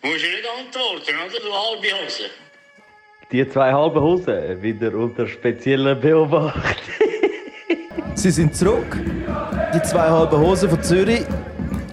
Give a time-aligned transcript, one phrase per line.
[0.00, 1.40] Musst du nicht antworten, oder?
[1.40, 2.30] Du halbe Hose.
[3.32, 6.62] Die zwei halben Hosen wieder unter spezieller Beobachtung.
[8.14, 8.96] Sie sind zurück.
[9.74, 11.24] Die zwei halben Hosen von Zürich.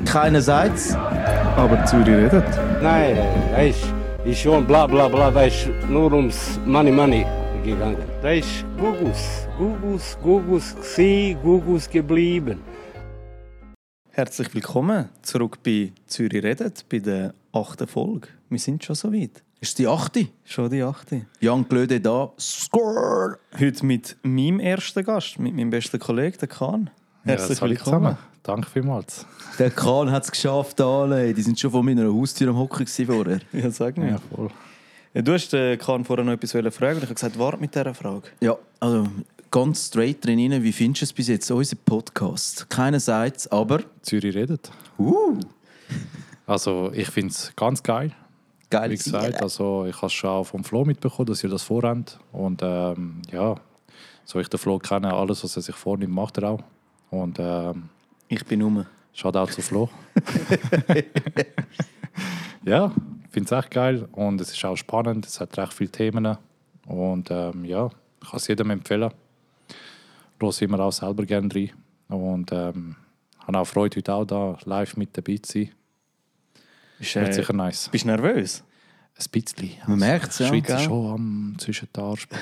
[0.06, 0.94] Keinerseits.
[0.94, 2.46] Aber Zürich redet.
[2.80, 3.18] Nein,
[3.52, 3.84] da ist,
[4.24, 7.26] ist schon bla bla bla, ist nur ums Money Money
[7.64, 7.98] gegangen.
[8.22, 12.62] Da ist Gugus, Gugus, Gugus gsi, Gugus geblieben.
[14.12, 18.28] Herzlich willkommen zurück bei Zürich redet, bei der achten Folge.
[18.50, 19.44] Wir sind schon so weit.
[19.62, 20.28] Ist die achte?
[20.44, 21.26] Schon die achte.
[21.40, 22.32] Jan Glöde da.
[22.38, 23.38] Score!
[23.58, 26.90] Heute mit meinem ersten Gast, mit meinem besten Kollegen, der Kahn.
[27.24, 27.86] Herzlich ja, willkommen.
[27.86, 28.18] Zusammen.
[28.44, 29.26] Danke vielmals.
[29.58, 31.34] Der Kahn hat es geschafft, alle.
[31.34, 33.40] Die sind schon von meiner Haustür am Hocken vorher.
[33.54, 34.10] Ja, sag mir.
[34.10, 34.50] Ja, voll.
[35.14, 37.74] Ja, du hast den Kahn vorher noch etwas fragen und ich habe gesagt, warte mit
[37.74, 38.28] dieser Frage.
[38.42, 39.08] Ja, also
[39.50, 40.62] ganz straight drin rein.
[40.62, 42.70] Wie findest du es bis jetzt, unser Podcast?
[42.70, 43.82] Keinerseits, aber...
[44.02, 44.70] Zürich redet.
[45.00, 45.40] Uh,
[46.48, 48.12] Also ich finde es ganz geil.
[48.70, 48.92] geil.
[48.92, 52.20] Wie gesagt, also ich habe es schon auch vom Flo mitbekommen, dass ihr das vorhabt.
[52.32, 53.56] Und ähm, ja,
[54.26, 56.64] so ich den Flo kenne, alles, was er sich vornimmt, macht er auch.
[57.10, 57.90] Und ähm,
[58.28, 59.90] Ich bin schaut auch zu Flo.
[62.66, 62.92] ja,
[63.26, 65.26] ich finde es echt geil und es ist auch spannend.
[65.26, 66.38] Es hat recht viele Themen.
[66.86, 67.90] Und ähm, ja,
[68.22, 69.12] ich kann es jedem empfehlen.
[70.40, 71.72] Los immer auch selber gerne rein.
[72.10, 72.98] Und ähm,
[73.40, 75.72] habe auch Freude, heute auch da live mit dabei zu sein.
[77.00, 77.90] Bist, Wird äh, sicher nice.
[77.92, 78.64] bist du nervös?
[79.18, 79.72] Ein bisschen.
[79.88, 80.76] Man merkt's, ja, Die Schweiz gell?
[80.78, 82.28] ist schon am zwischen den Arsch.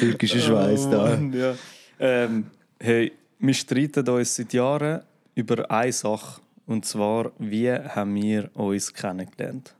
[0.00, 1.14] Türkischer Schweiß da.
[1.16, 1.54] Ja.
[1.98, 2.46] ähm,
[2.80, 5.02] hey, wir streiten uns seit Jahren
[5.34, 6.40] über eine Sache.
[6.66, 9.74] Und zwar, wie haben wir uns kennengelernt?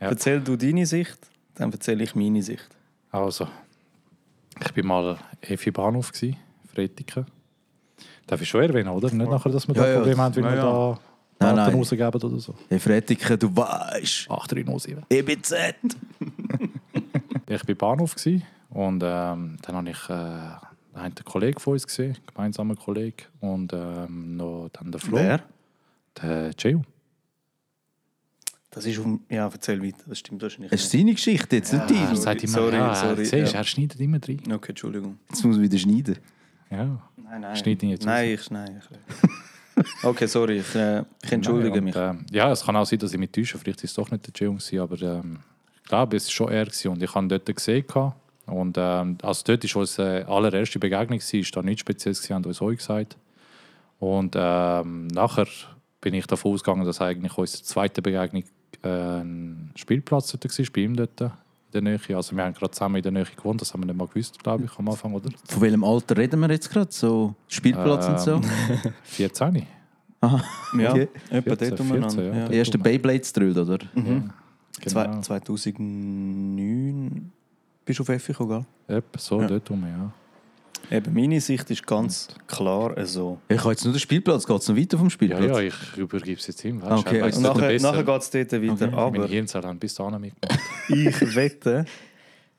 [0.00, 0.08] Ja.
[0.10, 1.18] Erzähl du deine Sicht,
[1.54, 2.68] dann erzähle ich meine Sicht.
[3.10, 3.48] Also,
[4.60, 6.12] ich war mal Efi Bahnhof,
[6.72, 7.26] Fretiken.
[8.26, 9.10] Darf ich schon erwähnen, oder?
[9.10, 9.96] Nicht nachher, dass wir Ja, da ja.
[9.96, 10.62] Probleme haben, weil Ja, wir ja.
[10.62, 11.00] da
[11.38, 11.74] Nein, Daten nein.
[11.74, 12.54] rausgeben oder so.
[12.68, 14.30] Hey, Fretiken, du weißt.
[14.30, 14.96] 837.
[15.10, 15.54] EBZ.
[17.48, 22.14] Ich war Bahnhof gsi und ähm, dann habe ich äh, einen Kollegen von uns gesehen,
[22.16, 23.16] einen gemeinsamen Kollegen.
[23.40, 25.18] Und ähm, noch dann der Flo.
[25.18, 25.42] Wer?
[26.22, 26.82] Der Geo.
[28.70, 29.20] Das ist um.
[29.30, 30.04] Ja, erzähl weiter.
[30.06, 32.16] Das stimmt wahrscheinlich Das ist seine Geschichte, jetzt nicht Er die.
[32.16, 33.58] sagt immer, sorry, ja, sorry, siehst, ja.
[33.60, 34.36] er schneidet immer drin.
[34.36, 34.52] nicht.
[34.52, 35.18] Okay, Entschuldigung.
[35.30, 36.16] Jetzt muss man wieder schneiden.
[36.70, 36.98] Ja.
[37.16, 37.56] Nein, nein.
[37.56, 38.80] Schneid ihn jetzt Nein, ich schneide.
[40.02, 40.58] okay, sorry.
[40.58, 41.96] Ich, äh, ich entschuldige Nein, mich.
[41.96, 43.58] Und, ähm, ja, es kann auch sein, dass ich mich täusche.
[43.58, 45.38] Vielleicht ist es doch nicht der gewesen, aber ähm,
[45.76, 46.64] ich glaube, es war schon er.
[46.64, 46.88] Gewesen.
[46.88, 47.84] Und ich habe ihn dort gesehen.
[48.46, 51.18] Und ähm, also dort war unsere allererste Begegnung.
[51.18, 53.16] Es war da nichts Spezielles, gewesen, haben uns euch gesagt.
[53.98, 55.46] Und ähm, nachher
[56.00, 58.44] bin ich davon ausgegangen, dass eigentlich unsere zweite Begegnung
[58.82, 61.32] äh, ein Spielplatz dort war, bei ihm dort
[61.82, 62.00] der Nähe.
[62.16, 64.42] Also wir haben gerade zusammen in der Nähe gewohnt, das haben wir nicht mal gewusst,
[64.42, 65.30] glaube ich, am Anfang, oder?
[65.48, 66.90] Von welchem Alter reden wir jetzt gerade?
[66.92, 68.34] So Spielplatz und so?
[68.36, 68.42] Ähm,
[69.04, 69.66] 14.
[70.20, 70.42] Aha.
[70.78, 71.08] ja, okay.
[71.30, 72.08] etwa 14, dort umeinander.
[72.22, 72.44] 14, ja.
[72.46, 72.50] ja.
[72.50, 73.78] Erster Beyblades-Drill, oder?
[73.94, 74.04] Mhm.
[74.04, 74.24] Genau.
[74.86, 77.32] Zwei- 2009
[77.84, 79.02] bist du auf Effi gegangen, gell?
[79.18, 79.46] So Ja.
[79.46, 80.10] dort rum, ja.
[80.90, 83.38] Eben, meine Sicht ist ganz klar so.
[83.48, 84.46] Ich habe jetzt nur den Spielplatz.
[84.46, 85.42] Geht es noch weiter vom Ja, Spielplatz?
[85.44, 86.82] ja, ich übergebe es jetzt ihm.
[86.82, 88.64] Okay, Weißt, weiss also nachher, nachher geht es dort weiter.
[88.68, 88.86] Okay.
[88.90, 90.60] Meine Aber Hirnzellen haben bis dahin mitgemacht.
[90.88, 91.84] ich wette,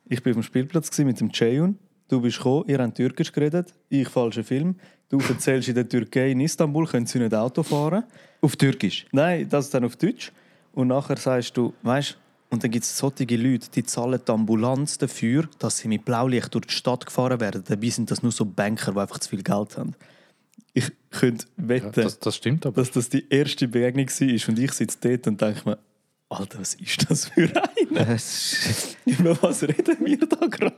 [0.09, 1.77] ich war auf dem Spielplatz mit dem Ceyhun.
[2.09, 3.73] Du bist gekommen, ihr habt Türkisch geredet.
[3.89, 4.75] Ich falscher Film.
[5.09, 8.03] Du erzählst in der Türkei, in Istanbul können sie nicht Auto fahren.
[8.41, 9.05] Auf Türkisch.
[9.11, 10.31] Nein, das dann auf Deutsch.
[10.73, 12.17] Und nachher sagst du, weißt
[12.49, 16.53] und dann gibt es solche Leute, die zahlen die Ambulanz dafür, dass sie mit Blaulicht
[16.53, 17.63] durch die Stadt gefahren werden.
[17.67, 19.95] Dabei sind das nur so Banker, die einfach zu viel Geld haben.
[20.73, 22.81] Ich könnte Ja, wetten, das, das stimmt aber.
[22.81, 24.49] dass das die erste Begegnung war.
[24.49, 25.77] Und ich sitze dort und denke mir,
[26.29, 28.17] Alter, was ist das für einer?
[29.05, 30.75] Über was reden wir da gerade?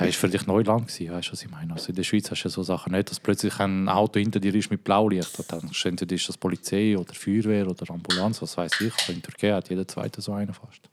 [0.00, 1.72] Ja, ist für dich Neuland gewesen, weißt du, was ich meine?
[1.74, 4.40] Also in der Schweiz hast du ja so Sachen nicht, dass plötzlich ein Auto hinter
[4.40, 5.38] dir ist mit Blaulicht.
[5.38, 9.08] Und dann entweder ist das Polizei oder Feuerwehr oder Ambulanz, was weiß ich.
[9.08, 10.88] In der Türkei hat jeder zweite so einen fast.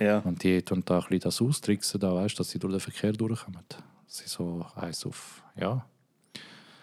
[0.00, 0.18] Ja.
[0.20, 3.12] Und die tun da ein bisschen das austricksen, da, weißt, dass sie durch den Verkehr
[3.12, 3.62] durchkommen.
[4.06, 5.84] Das ist so eins auf, ja.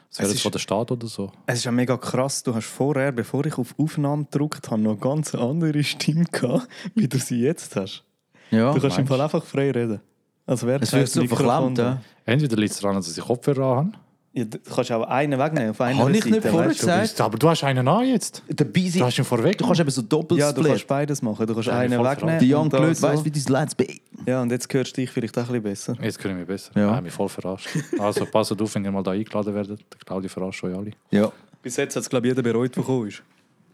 [0.10, 1.32] Das wäre von der Stadt oder so.
[1.46, 2.44] Es ist ja mega krass.
[2.44, 6.68] Du hast vorher, bevor ich auf Aufnahme gedrückt habe, noch eine ganz andere Stimme gehabt,
[6.96, 8.04] wie du sie jetzt hast.
[8.50, 8.74] Ja.
[8.74, 10.02] Du kannst im Fall einfach frei reden.
[10.46, 12.02] Also wer Es wird so verklemmt, ja.
[12.26, 13.92] Entweder liegt es daran, dass ich Kopfhörer habe.
[14.34, 16.30] Ja, du kannst auch einen wegnehmen einer Habe ich Seite.
[16.36, 16.88] nicht vorher weißt du?
[16.88, 17.20] gesagt?
[17.22, 18.42] Aber du hast einen an jetzt.
[18.48, 19.58] Dabei Du sind, hast ihn vorweg.
[19.58, 21.46] du kannst eben so doppelt Ja, du kannst beides machen.
[21.46, 22.40] Du kannst Ja, einen voll wegnehmen.
[22.40, 23.08] Die Jan und dann Glöd so.
[23.08, 23.88] weiss, wie dein Let's be.
[24.26, 25.98] Ja, und jetzt hörst du dich vielleicht auch ein bisschen besser.
[26.02, 26.72] Jetzt können wir besser.
[26.76, 26.82] Ja.
[26.92, 26.96] Ja.
[26.98, 27.68] Ich mich voll verarscht.
[28.00, 29.80] Also passt auf, wenn ihr mal da eingeladen werdet.
[29.92, 30.92] Der Claudia verarscht euch alle.
[31.10, 31.30] Ja.
[31.62, 33.22] Bis jetzt hat es, glaube ich, jeder bereut, der gekommen ist.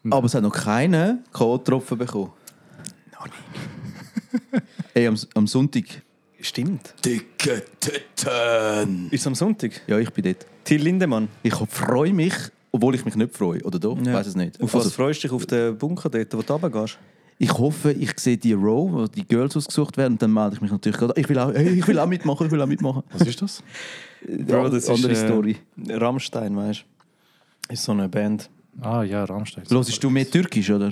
[0.09, 2.31] Aber es hat noch keinen K.O.-Tropfen bekommen.
[3.13, 4.63] Noch nicht.
[4.95, 5.83] Ey, am, am Sonntag.
[6.39, 6.94] Stimmt.
[7.04, 9.07] Dicke Titten.
[9.12, 9.81] Ist es am Sonntag?
[9.88, 10.45] Ja, ich bin dort.
[10.63, 11.28] Till Lindemann.
[11.44, 12.34] Ich freue mich
[12.72, 13.62] obwohl ich mich nicht freue.
[13.63, 13.98] Oder doch?
[14.00, 14.13] Ich Ja.
[14.13, 14.62] weiß es nicht.
[14.62, 17.00] Auf Also, was freust du dich auf den Bunker dort, wo du runtergehst?
[17.39, 20.62] ich hoffe, ich sehe die Row, wo die Girls ausgesucht werden, und dann melde ich
[20.62, 21.13] mich natürlich gerade.
[21.19, 23.04] Ich will auch, hey, ich will auch mitmachen, ich will auch mitmachen.
[23.12, 23.63] Was ist das?
[24.28, 25.56] Bro, das andere ist, äh, Story.
[25.90, 26.86] Rammstein, weißt
[27.68, 27.74] du?
[27.74, 28.50] Ist so eine Band.
[28.81, 29.63] Ah ja, Rammstein.
[29.69, 30.92] Hörst du mehr Türkisch, oder?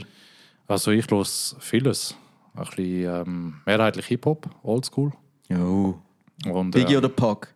[0.67, 2.15] Also ich los vieles.
[2.55, 5.11] Ein bisschen ähm, mehrheitlich Hip-Hop, Oldschool.
[5.49, 5.99] Jo.
[6.45, 7.53] Und Biggie ähm, oder Pack?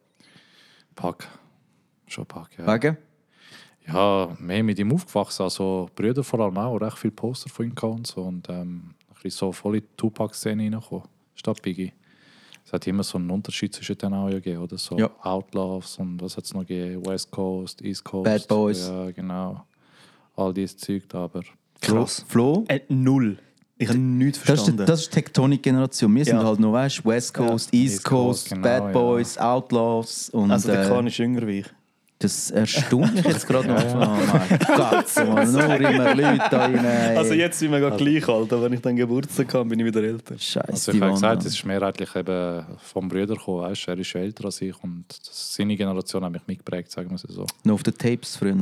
[0.95, 1.27] Pack.
[2.07, 2.68] Schon Pack, ja.
[2.74, 2.97] Wegen?
[3.88, 5.44] Ja, mehr mit ihm aufgewachsen.
[5.44, 8.21] Also Brüder vor allem auch, recht viele Poster von ihm gehabt und so.
[8.24, 11.94] Und ähm, ein bisschen so voll in die Tupac-Szene reingekommen, statt Biggie.
[12.65, 14.77] Es hat immer so einen Unterschied zwischen denen auch gegeben, oder?
[14.77, 15.09] So Ja.
[15.24, 17.03] Outlaws und was hat es noch gegeben?
[17.06, 18.25] West Coast, East Coast.
[18.25, 18.88] Bad Boys.
[18.88, 19.65] Ja, genau.
[20.35, 21.42] All dieses Zeug da, aber...
[21.81, 22.24] Krass.
[22.27, 22.65] Flo?
[22.68, 23.39] Äh, null.
[23.81, 24.85] Ich habe nichts Das ist, verstanden.
[24.85, 26.13] das ist Tektonik-Generation.
[26.13, 26.43] Wir sind Ja.
[26.43, 28.91] halt noch, weißt du, West Coast, East, East Coast, genau, Bad ja.
[28.91, 30.29] Boys, Outlaws.
[30.31, 31.65] Und, also der äh, Kahn ist jünger wie ich.
[32.21, 33.77] Das erstaunt mich jetzt gerade noch.
[33.95, 37.17] Oh mein Gott, Mann, nur immer Leute da rein.
[37.17, 39.85] Also jetzt sind wir gerade gleich alt, aber wenn ich dann Geburtstag habe, bin ich
[39.85, 40.37] wieder älter.
[40.37, 43.87] Scheiße, Also ich habe gesagt, es ist mehrheitlich eben vom Brüder gekommen, weißt?
[43.87, 47.21] er ist schon älter als ich und seine Generation hat mich mitgeprägt, sagen wir es
[47.21, 47.45] so.
[47.63, 48.53] Noch auf den Tapes früher.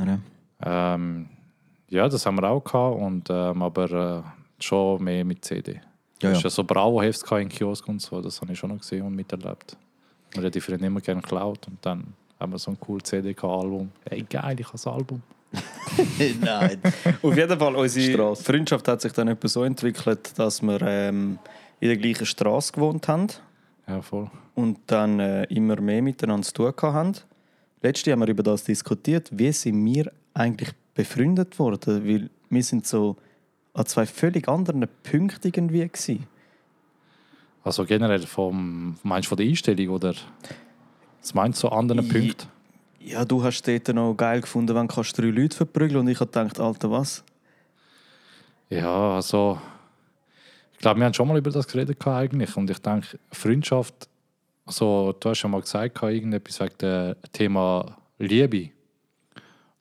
[0.64, 0.94] ja.
[0.94, 1.26] Ähm,
[1.90, 5.74] ja, das haben wir auch gehabt, und, ähm, aber äh, schon mehr mit CD.
[6.22, 6.40] Ja, Ja, ja.
[6.42, 6.50] ja.
[6.50, 9.78] so Bravo-Hefts in Kiosk und so, das habe ich schon noch gesehen und miterlebt.
[10.36, 13.64] Haben die früher immer gerne geklaut und dann haben wir so ein cooles CD gehabt,
[13.64, 13.92] Album.
[14.06, 15.22] Ey geil, ich habe das Album.
[16.42, 16.82] Nein.
[17.22, 18.44] Auf jeden Fall, unsere Strasse.
[18.44, 21.40] Freundschaft hat sich dann etwa so entwickelt, dass wir ähm,
[21.80, 23.28] in der gleichen Straße gewohnt haben
[23.88, 24.30] Ja, voll.
[24.56, 27.14] und dann äh, immer mehr miteinander zu tun haben.
[27.82, 32.86] Letztes haben wir über das diskutiert, wie sind wir eigentlich befreundet worden, weil wir sind
[32.86, 33.16] so
[33.78, 36.26] an zwei völlig anderen Punkten irgendwie gewesen.
[37.64, 40.14] Also generell vom, meinst du von der Einstellung oder
[41.22, 42.48] was meinst du so anderen I- Punkten?
[43.00, 46.30] Ja, du hast dort noch geil gefunden, wenn du drei Leute verprügeln und ich habe
[46.32, 47.24] gedacht, Alter, was?
[48.70, 49.62] Ja, also
[50.74, 54.10] ich glaube, wir haben schon mal über das geredet eigentlich und ich denke, Freundschaft,
[54.66, 58.72] also du hast ja mal gesagt, irgendetwas wegen dem Thema Liebe.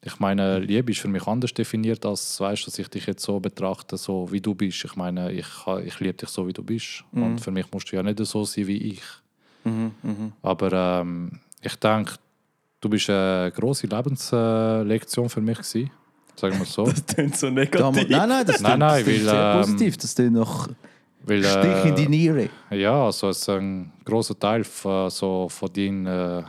[0.07, 3.41] Ich meine, Liebe ist für mich anders definiert, als weißt, dass ich dich jetzt so
[3.41, 4.85] betrachte, so wie du bist.
[4.85, 5.47] Ich meine, ich,
[5.85, 7.03] ich liebe dich so, wie du bist.
[7.11, 9.03] Und für mich musst du ja nicht so sein wie ich.
[10.43, 12.13] Aber ähm, ich denke,
[12.81, 15.91] du bist eine grosse Lebenslektion für mich gewesen.
[16.37, 16.85] Sagen wir es so.
[16.87, 18.09] Das klingt so Damals, negativ.
[18.11, 19.97] nein, nein, das Nein, klingt- nein, weil, sehr ähm, positiv.
[19.97, 20.69] Das klingt nach
[21.25, 22.49] Weil, Stich in die äh, Niere.
[22.71, 26.43] Ja, also es ist ein großer Teil von, so, von deinem äh,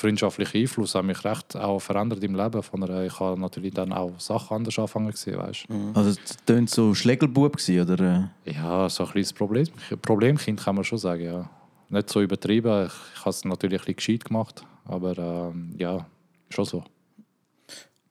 [0.00, 2.62] freundschaftlichen Einfluss hat mich recht auch verändert im Leben.
[2.62, 6.70] Von der, ich habe natürlich dann auch Sachen anders anfangen gesehen, weißt Also, das klingt
[6.70, 8.30] so Schlägelbub gewesen, oder?
[8.44, 8.52] äh?
[8.52, 9.66] Ja, so ein kleines Problem,
[10.02, 11.50] Problemkind kann man schon sagen, ja.
[11.88, 16.06] Nicht so übertrieben, ich, ich habe es natürlich ein bisschen gescheit gemacht, aber ähm, ja,
[16.48, 16.84] schon so.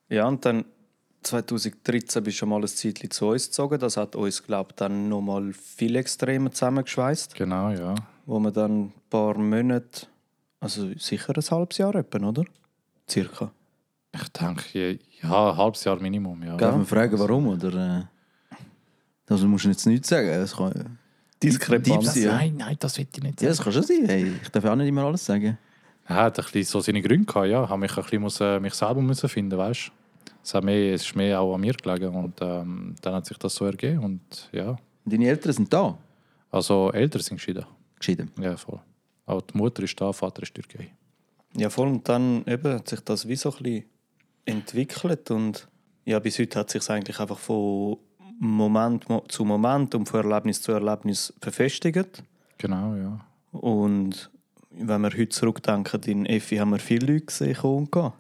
[0.09, 0.65] Ja, und dann
[1.23, 3.79] 2013 bist du schon mal ein Zeitchen zu uns gezogen.
[3.79, 7.35] Das hat uns, glaube ich, dann noch mal viel extremer zusammengeschweißt.
[7.35, 7.95] Genau, ja.
[8.25, 10.07] Wo wir dann ein paar Monate,
[10.59, 12.45] also sicher ein halbes Jahr etwa, oder?
[13.09, 13.51] Circa.
[14.13, 16.57] Ich denke, ja, ein halbes Jahr Minimum, ja.
[16.57, 17.47] Darf man fragen, warum?
[17.47, 18.55] Oder, äh?
[19.29, 20.29] Also, musst du jetzt nichts sagen.
[20.29, 20.97] Das kann,
[21.41, 22.15] Diskrepanz.
[22.15, 22.33] Ja.
[22.33, 24.05] Nein, nein, das will ich nicht ja, das kann schon sein.
[24.05, 25.57] Hey, ich darf auch nicht immer alles sagen.
[26.05, 27.63] Er hat ein bisschen so seine Gründe gehabt, ja.
[27.63, 29.91] Ich habe mich ein bisschen muss, äh, mich selber müssen finden, weißt
[30.43, 33.37] es, hat mehr, es ist mehr auch an mir gelegen und ähm, dann hat sich
[33.37, 34.75] das so ergeben und ja.
[35.05, 35.97] Deine Eltern sind da.
[36.51, 37.65] Also Eltern sind geschieden.
[37.97, 38.31] Geschieden.
[38.39, 38.79] Ja, voll.
[39.29, 40.89] Auch die Mutter ist da, der Vater ist Türkei.
[41.55, 41.87] Ja, voll.
[41.87, 43.83] Und dann eben hat sich das wie so ein bisschen
[44.45, 45.29] entwickelt.
[45.31, 45.67] Und
[46.05, 47.97] ja, bis heute hat sich es eigentlich einfach von
[48.39, 52.23] Moment mo- zu Moment und von Erlebnis zu Erlebnis verfestigt.
[52.57, 53.19] Genau, ja.
[53.51, 54.29] Und
[54.71, 58.11] wenn wir heute zurückdenken, in Effi haben wir viele Leute gesehen kommen und gehen.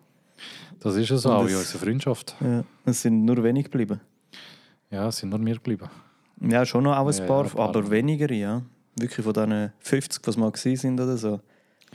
[0.79, 2.35] Das ist es Und auch das- in unserer Freundschaft.
[2.41, 3.99] Ja, es sind nur wenig geblieben.
[4.91, 5.89] Ja, es sind nur wir geblieben.
[6.41, 7.69] Ja, schon noch auch ein Ja, paar, ja, ein paar.
[7.69, 8.61] aber weniger, ja.
[9.01, 11.39] Wirklich von diesen 50, was mal gewesen sind oder so,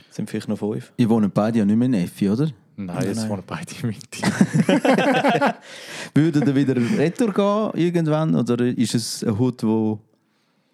[0.09, 0.91] sind vielleicht noch fünf.
[0.97, 2.49] Ihr wohnt beide ja nicht mehr in Effi, oder?
[2.77, 3.29] Nein, jetzt nein.
[3.29, 4.21] wollen beide in Mitte.
[6.13, 8.35] Würdet ihr wieder retour gehen irgendwann?
[8.35, 9.99] Oder ist es ein Hut, wo.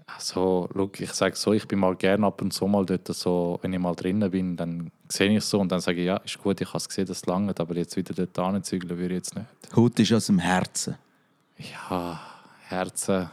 [0.07, 3.59] Also, look, ich sage so, ich bin mal gerne ab und zu mal dort so,
[3.61, 6.17] wenn ich mal drinnen bin, dann sehe ich es so und dann sage ich, ja,
[6.17, 9.19] ist gut, ich habe es gesehen, das lange, aber jetzt wieder dort anzügeln würde ich
[9.19, 9.47] jetzt nicht.
[9.75, 10.95] Hut ist aus dem Herzen.
[11.57, 12.19] Ja,
[12.67, 13.29] Herzen.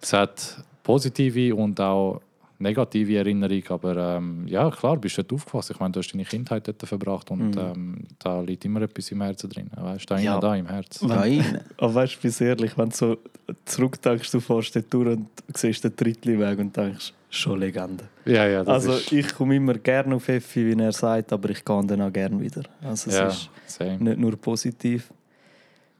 [0.00, 2.20] Es hat positive und auch
[2.58, 5.72] negative Erinnerungen, aber ähm, ja, klar, bist du dort aufgewachsen.
[5.74, 9.20] Ich meine, du hast deine Kindheit dort verbracht und ähm, da liegt immer etwas im
[9.20, 9.68] Herzen drin.
[9.74, 10.38] Weißt du, da, Ja.
[10.38, 11.00] da im Herz.
[11.00, 11.60] Da rein.
[11.76, 13.16] Aber weißt du, bis ehrlich, wenn du so
[13.64, 18.04] zurückdenkst, du fährst dort durch und siehst den dritten Weg und denkst, schon Legende.
[18.26, 21.50] Ja, ja, das Also ist, ich komme immer gerne auf Effi, wie er sagt, aber
[21.50, 22.62] ich gehe dann auch gerne wieder.
[22.82, 23.98] Also es ja, ist same.
[23.98, 25.10] nicht nur positiv.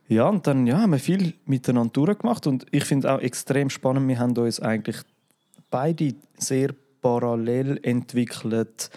[0.09, 4.09] Ja, und dann ja, haben wir viel miteinander durchgemacht und ich finde auch extrem spannend,
[4.09, 4.97] wir haben uns eigentlich
[5.71, 8.91] beide sehr parallel entwickelt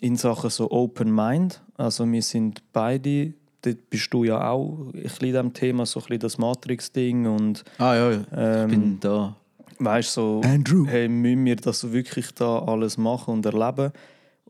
[0.00, 1.60] in Sachen so Open Mind.
[1.76, 6.00] Also wir sind beide, dort bist du ja auch ein bisschen in diesem Thema, so
[6.00, 8.20] ein bisschen das Matrix-Ding und Ah ja, ja.
[8.36, 9.36] ähm, ich bin da.
[9.78, 10.86] weißt so, Andrew.
[10.86, 13.92] hey, müssen wir das wirklich da alles machen und erleben?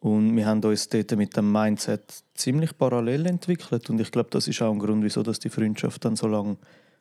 [0.05, 2.03] Und wir haben uns dort mit dem Mindset
[2.35, 3.89] ziemlich parallel entwickelt.
[3.89, 6.59] Und ich glaube, das ist auch ein Grund, wieso dass die Freundschaft dann so lange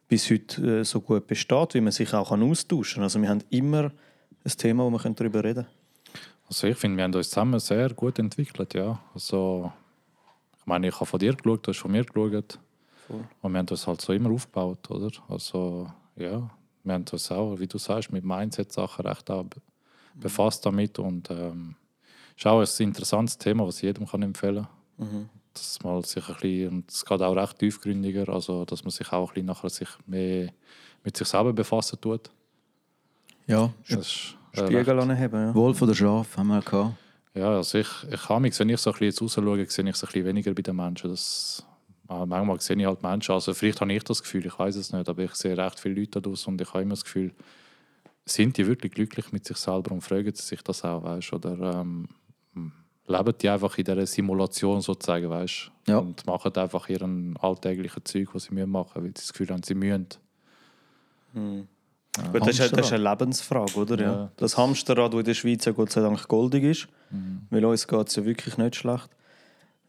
[0.07, 3.03] bis heute äh, so gut besteht, wie man sich auch kann austauschen kann.
[3.03, 3.91] Also wir haben immer
[4.45, 5.67] ein Thema, wo wir können darüber reden
[6.47, 8.97] Also ich finde, wir haben uns zusammen sehr gut entwickelt, ja.
[9.13, 9.73] Also,
[10.57, 12.57] ich meine, ich habe von dir geschaut, du hast von mir geschaut.
[13.41, 15.11] Und wir haben das halt so immer aufgebaut, oder?
[15.27, 16.49] Also, ja,
[16.85, 19.61] wir haben uns auch, wie du sagst, mit Mindset-Sachen recht auch be-
[20.15, 21.75] befasst damit und ähm,
[22.35, 25.29] ist auch ein interessantes Thema, was ich jedem kann empfehlen kann.
[25.53, 29.11] Das mal sich ein bisschen, und es geht auch recht tiefgründiger, also dass man sich
[29.11, 30.49] auch ein bisschen nachher sich mehr
[31.03, 32.31] mit sich selber befassen tut.
[33.45, 35.47] Ja, Das ist, äh, Spiegel anheben.
[35.47, 35.53] Ja.
[35.53, 36.95] Wolf oder Schaf haben wir gehabt.
[37.35, 39.95] Ja, also ich, ich habe mich, wenn ich so ein bisschen jetzt rausschaue, sehe ich
[39.95, 41.09] es ein bisschen weniger bei den Menschen.
[41.09, 41.65] Das,
[42.09, 44.93] äh, manchmal sehe ich halt Menschen, also vielleicht habe ich das Gefühl, ich weiß es
[44.93, 47.31] nicht, aber ich sehe recht viele Leute daraus und ich habe immer das Gefühl,
[48.25, 51.81] sind die wirklich glücklich mit sich selber und fragen sie sich das auch, weißt oder
[51.81, 52.07] ähm,
[53.07, 55.97] leben die einfach in dieser Simulation sozusagen, weißt Ja.
[55.99, 59.63] und machen einfach ihren alltäglichen Zeug, was sie müssen machen, weil sie das Gefühl haben,
[59.63, 60.07] sie müssen.
[61.33, 63.99] Gut, das, ist, eine- das ist eine Lebensfrage, oder?
[63.99, 64.11] Ja.
[64.11, 66.87] Ja, das Hamsterrad, das in der Schweiz ja Gott sei Dank goldig ist,
[67.49, 69.09] weil uns geht es ja wirklich nicht schlecht.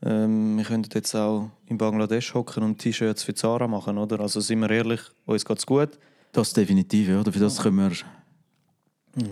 [0.02, 4.20] Ähm, wir könnten jetzt auch in Bangladesch hocken und T-Shirts für Zara machen, oder?
[4.20, 5.90] Also sind wir ehrlich, uns geht es gut.
[6.32, 7.22] Das definitiv, ja.
[7.24, 7.92] Für das können wir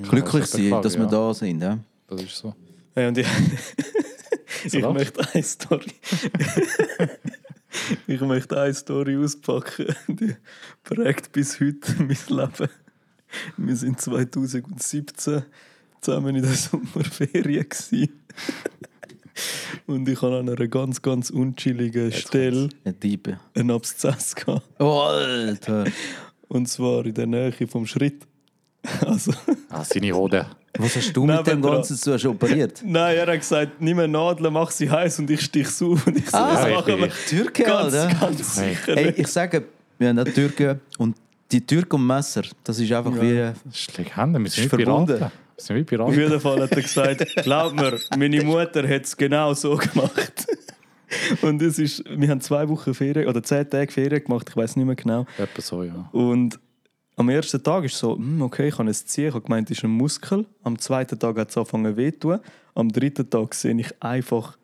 [0.02, 1.10] glücklich das ist sein, dass wir ja.
[1.10, 1.62] da sind.
[1.62, 1.78] Ja.
[2.06, 2.54] Das ist so.
[2.94, 3.26] Hey, und ich,
[4.64, 5.92] ich möchte eine Story.
[8.06, 10.34] ich möchte eine Story auspacken, die
[10.84, 12.68] prägt bis heute mein Leben.
[13.56, 15.42] Wir sind 2017
[16.00, 17.66] zusammen in der Sommerferien.
[19.86, 23.40] Und ich hatte an einer ganz, ganz unchilligen Stelle Ein Diebe.
[23.54, 24.34] einen Abszess.
[24.34, 24.68] Gehabt.
[24.78, 25.84] Oh, Alter.
[26.48, 28.26] Und zwar in der Nähe vom Schritt.
[29.00, 29.32] Also,
[29.70, 30.46] Ah, seine Hode.
[30.78, 31.60] Was hast du mit dem.
[31.60, 32.12] Ganzen zu?
[32.14, 32.82] Hast operiert?
[32.84, 36.06] nein, er hat gesagt, nimm eine Nadel, mach sie heiß und ich stich sie auf.
[36.06, 38.14] Und ich so, Ah, das ja, machen wir ich Türke, ganz, Alter.
[38.18, 38.74] ganz Hey.
[38.74, 39.64] sicher Hey, ich sage,
[39.98, 41.16] wir haben auch Türken und
[41.50, 43.36] die Türken und Messer, das ist einfach wie.
[43.64, 45.06] Das ist Legende, wir sind Ist wie Piraten.
[45.06, 45.32] verbunden.
[45.56, 49.14] Wir sind wie Auf jeden Fall hat er gesagt, glaub mir, meine Mutter hat es
[49.16, 50.46] genau so gemacht.
[51.42, 54.76] Und es ist, wir haben zwei Wochen Ferien oder zehn Tage Ferien gemacht, ich weiß
[54.76, 55.26] nicht mehr genau.
[55.36, 56.08] Etwa so, ja.
[56.12, 56.58] Und
[57.16, 59.28] am ersten Tag ist so, hm, okay, ich kann es ziehen.
[59.28, 60.46] Ich habe gemeint, es ist ein Muskel.
[60.64, 62.40] Am zweiten Tag hat es angefangen weh zu tun.
[62.74, 64.56] Am dritten Tag sehe ich einfach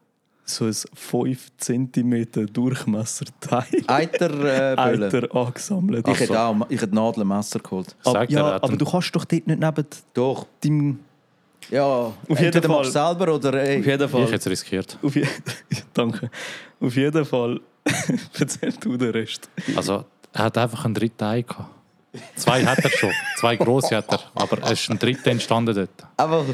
[0.44, 4.76] so ein 5 cm Durchmesserteil Eiter äh.
[4.78, 6.08] Eiter angesammelt.
[6.08, 7.94] Ich hätte auch ich hätte Nadel und Messer geholt.
[8.02, 10.46] Ich sag dir, er ja, aber einen- du kannst doch dort nicht neben Doch.
[10.64, 11.00] deinem...
[11.70, 13.14] Ja, Auf jeden entweder machst du Fall.
[13.18, 13.80] selber oder ey.
[13.80, 14.20] Auf jeden Fall.
[14.22, 14.98] Ich hätte es riskiert.
[15.02, 15.26] Auf je
[15.92, 16.30] Danke.
[16.80, 17.60] Auf jeden Fall
[18.38, 19.50] erzähl du den Rest.
[19.76, 21.68] Also, er hat einfach einen dritten Ei gehabt.
[22.36, 23.10] Zwei hat er schon.
[23.36, 24.20] Zwei grosse hat er.
[24.34, 25.90] Aber es ist ein dritter entstanden dort.
[26.16, 26.44] Einfach,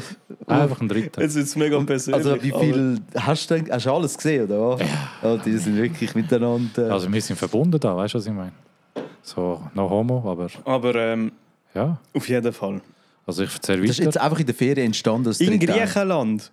[0.47, 1.21] Einfach ein dritter.
[1.21, 2.25] Jetzt ist es mega persönlich.
[2.25, 4.71] also wie viel hast du denn, hast du alles gesehen, oder?
[4.79, 4.81] was?
[5.23, 5.37] Ja.
[5.37, 6.91] die sind wirklich miteinander.
[6.91, 8.51] Also, wir sind verbunden da, weißt du, was ich meine?
[9.21, 11.31] So, no homo, aber Aber, ähm,
[11.73, 11.97] ja.
[12.13, 12.81] auf jeden Fall.
[13.25, 14.23] Also, ich erzähle das ist jetzt weiter.
[14.25, 15.23] einfach in der Ferien entstanden.
[15.23, 15.57] das In.
[15.59, 16.51] Griechenland.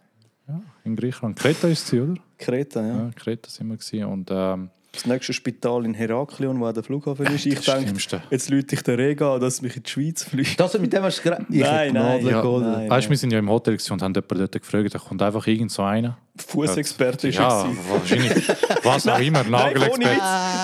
[0.85, 1.39] In Griechenland.
[1.39, 2.15] Kreta ist es, oder?
[2.39, 2.97] Kreta, ja.
[2.97, 3.77] Ja, Kreta sind wir.
[3.77, 4.05] Gewesen.
[4.05, 7.47] Und ähm, Das nächste Spital in Heraklion, wo der Flughafen ist.
[7.47, 8.23] Ich das denke, Schlimmste.
[8.29, 10.61] jetzt lüte ich den Rega an, dass mich in die Schweiz fliegt.
[10.61, 11.47] Das, mit dem hast du gerade.
[11.49, 12.91] Nein, nein, ja, nein.
[12.91, 15.47] weißt du, wir sind ja im Hotel und haben jemanden dort gefragt, da kommt einfach
[15.47, 16.19] irgend so einer.
[16.37, 17.65] Fußexperte ist Ja, er.
[17.69, 17.79] gewesen.
[17.91, 18.49] wahrscheinlich.
[18.83, 19.51] Was auch immer, Nein.
[19.51, 20.21] Nagelexperte.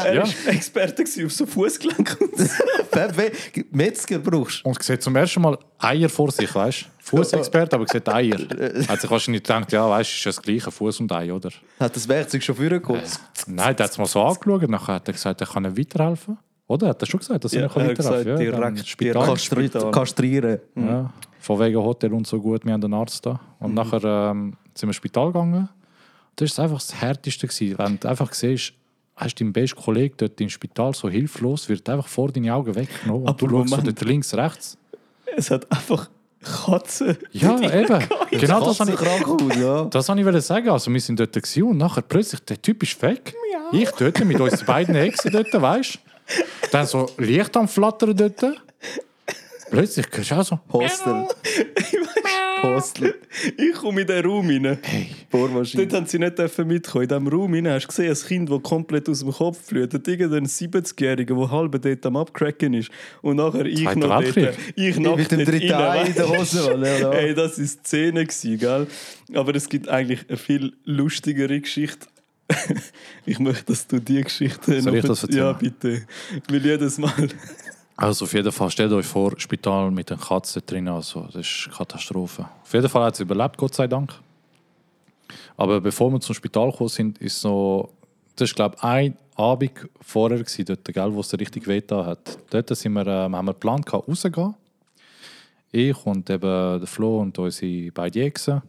[0.07, 0.23] Er Ja.
[0.23, 2.47] war Experte gewesen auf so Fußgelenk und so.
[2.91, 3.33] Pepe,
[3.71, 4.69] Metzger brauchst du.
[4.71, 6.87] Und sieht zum ersten Mal Eier vor sich, weißt du?
[7.17, 8.39] Fußexperte, aber sieht Eier.
[8.89, 11.51] Hat sich wahrscheinlich gedacht, ja, weißt du, ist ja das gleiche Fuß und Ei, oder?
[11.79, 13.03] Hat das Werkzeug schon vorgeholt?
[13.47, 16.39] Nein, der hat es mal so angeschaut, nachher hat er gesagt, er kann ihm weiterhelfen.
[16.67, 16.89] Oder?
[16.89, 18.89] Hat er schon gesagt, dass er Ja, ihm kann er hat weiterhelfen gesagt, Ja, direkt-
[18.89, 19.13] Spital.
[19.13, 19.29] direkt.
[19.31, 19.91] Kastri Spital.
[19.91, 20.59] kastrieren.
[20.77, 21.11] Ja,
[21.41, 23.41] von wegen Hotel und so gut, wir haben einen Arzt da.
[23.61, 25.69] Und nachher ähm, sind wir ins Spital gegangen.
[26.37, 27.47] Das war einfach das Härteste.
[27.47, 27.79] Gewesen.
[27.79, 28.73] Wenn du einfach siehst,
[29.17, 32.75] hast du deinen besten Kollegen dort im Spital so hilflos, wird einfach vor deinen Augen
[32.75, 33.23] weggenommen.
[33.23, 33.89] Und Aber du schaust Moment.
[33.89, 34.79] dort links, rechts.
[35.37, 36.09] Es hat einfach
[36.43, 37.17] Katzen.
[37.33, 38.05] Ja, eben.
[38.31, 39.85] Genau das habe ich, Krankenhaus, ja.
[39.87, 40.69] das habe ich wollte sagen.
[40.69, 43.35] Also, wir sind dort gewesen und nachher plötzlich, der Typ ist weg.
[43.73, 46.69] Ich dort mit unseren beiden Exen dort, weißt du?
[46.71, 48.63] Dann so Licht am Flattern dort.
[49.71, 50.61] Plötzlich hörst du auch so.
[50.73, 51.27] Hostel.
[52.61, 53.15] Postel.
[53.57, 54.79] Ich komme in den Raum rein.
[54.83, 55.09] Hey.
[55.31, 55.87] Bohrmaschine.
[55.87, 57.03] Dort haben sie nicht mitkommen.
[57.03, 60.09] In diesem Raum rein hast du gesehen, ein Kind, das komplett aus dem Kopf flutet.
[60.09, 62.91] Irgendein 70-Jähriger, der halb dort am Abcracken ist.
[63.23, 64.37] Und nachher ich Zweiter noch dort.
[64.37, 64.75] Weltkrieg.
[64.77, 66.75] Ich noch Mit dem dritten Ei in der Hose.
[66.75, 67.13] oder?
[67.21, 68.87] Ey, das war Szene, gewesen, gell?
[69.35, 72.07] Aber es gibt eigentlich eine viel lustigere Geschichte.
[73.27, 75.45] ich möchte, dass du die Geschichte Soll ich das erzählen.
[75.45, 76.03] Ja, bitte.
[76.49, 77.29] Weil jedes Mal.
[78.01, 81.69] Also auf jeden Fall, stellt euch vor, Spital mit den Katzen drin, also das ist
[81.77, 82.49] Katastrophe.
[82.63, 84.15] Auf jeden Fall hat sie überlebt, Gott sei Dank.
[85.57, 87.91] Aber bevor wir zum Spital gekommen sind, ist so,
[88.37, 92.07] das ist glaube ich ein Abend vorher gewesen, dort, gell, wo es richtig weh da
[92.07, 92.39] hat.
[92.51, 94.55] Dort sind wir, ähm, haben wir geplant, rauszugehen.
[95.73, 98.63] Ich und eben der Flo und unsere beiden Exen.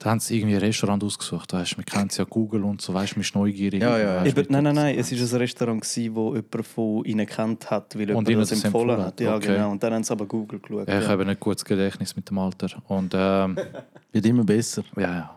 [0.00, 1.52] Da haben sie irgendwie ein Restaurant ausgesucht.
[1.52, 3.82] Weißt, wir kennen ja Google und so, weißt, man ist neugierig.
[3.82, 4.24] Ja, ja, ja.
[4.24, 4.98] Weisst, Eben, nein, nein, nein.
[4.98, 8.64] Es war ein Restaurant, gewesen, wo jemand von ihnen kennt hat, weil jemand das das
[8.64, 9.20] empfohlen empfohlen hat.
[9.20, 9.48] Ja, okay.
[9.48, 9.70] genau.
[9.72, 10.88] Und dann haben sie aber Google geschaut.
[10.88, 11.10] Ja, ich ja.
[11.10, 12.68] habe ein gutes Gedächtnis mit dem Alter.
[12.88, 13.58] Und ähm,
[14.12, 14.84] Wird immer besser.
[14.96, 15.36] Ja, ja.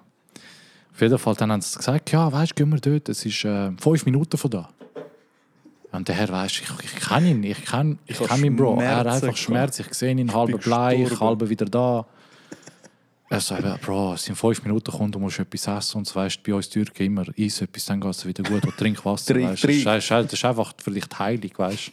[0.93, 3.43] Auf jeden Fall dann haben sie gesagt, ja, weißt du, gehen wir dort, es ist
[3.43, 4.70] äh, fünf Minuten von da.
[5.91, 8.55] Und der Herr, weißt du, ich, ich kenne ihn, ich kenne ich Ich kenn meinen
[8.55, 8.79] Bro.
[8.79, 9.38] Er hat Schmerzen einfach.
[9.38, 12.05] Schmerz, ich sehe ihn, halb bleich, halb wieder da.
[13.34, 16.16] Er sagt, ja, Bro, es sind fünf Minuten, komm, du musst etwas essen und so,
[16.16, 19.34] weißt bei uns Türken immer, iss etwas, dann geht es wieder gut, oder trink Wasser,
[19.34, 19.84] Trink, weißt trink.
[19.84, 21.92] Das, ist- das ist einfach vielleicht heilig, weißt.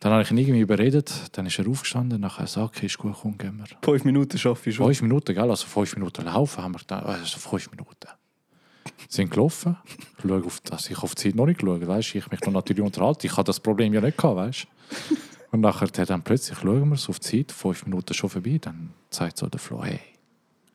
[0.00, 3.16] Dann habe ich ihn irgendwie überredet, dann ist er aufgestanden, nachher sagt okay, ist gut,
[3.20, 3.64] komm, gehen wir.
[3.82, 4.86] Fünf Minuten schaffe ich schon.
[4.86, 5.50] Fünf Minuten, gell?
[5.50, 8.08] Also fünf Minuten laufen haben wir gedacht, also fünf Minuten.
[9.08, 9.76] Sind gelaufen.
[10.18, 12.14] Ich schaue auf, also ich habe auf die Zeit noch nicht geschaut, weißt?
[12.14, 13.26] Ich mich noch natürlich unterhalten.
[13.26, 14.66] Ich hatte das Problem ja nicht gehabt, weißt?
[15.56, 18.58] Und nachher dann plötzlich schauen wir so auf die Zeit, fünf Minuten schon vorbei.
[18.60, 20.00] Dann sagt so der Flo, hey,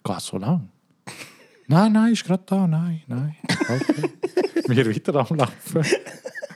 [0.03, 0.69] geht so lang?
[1.67, 3.35] nein, nein, ist gerade da, nein, nein.
[3.47, 4.09] Okay.
[4.67, 5.85] wir weiter am Laufen.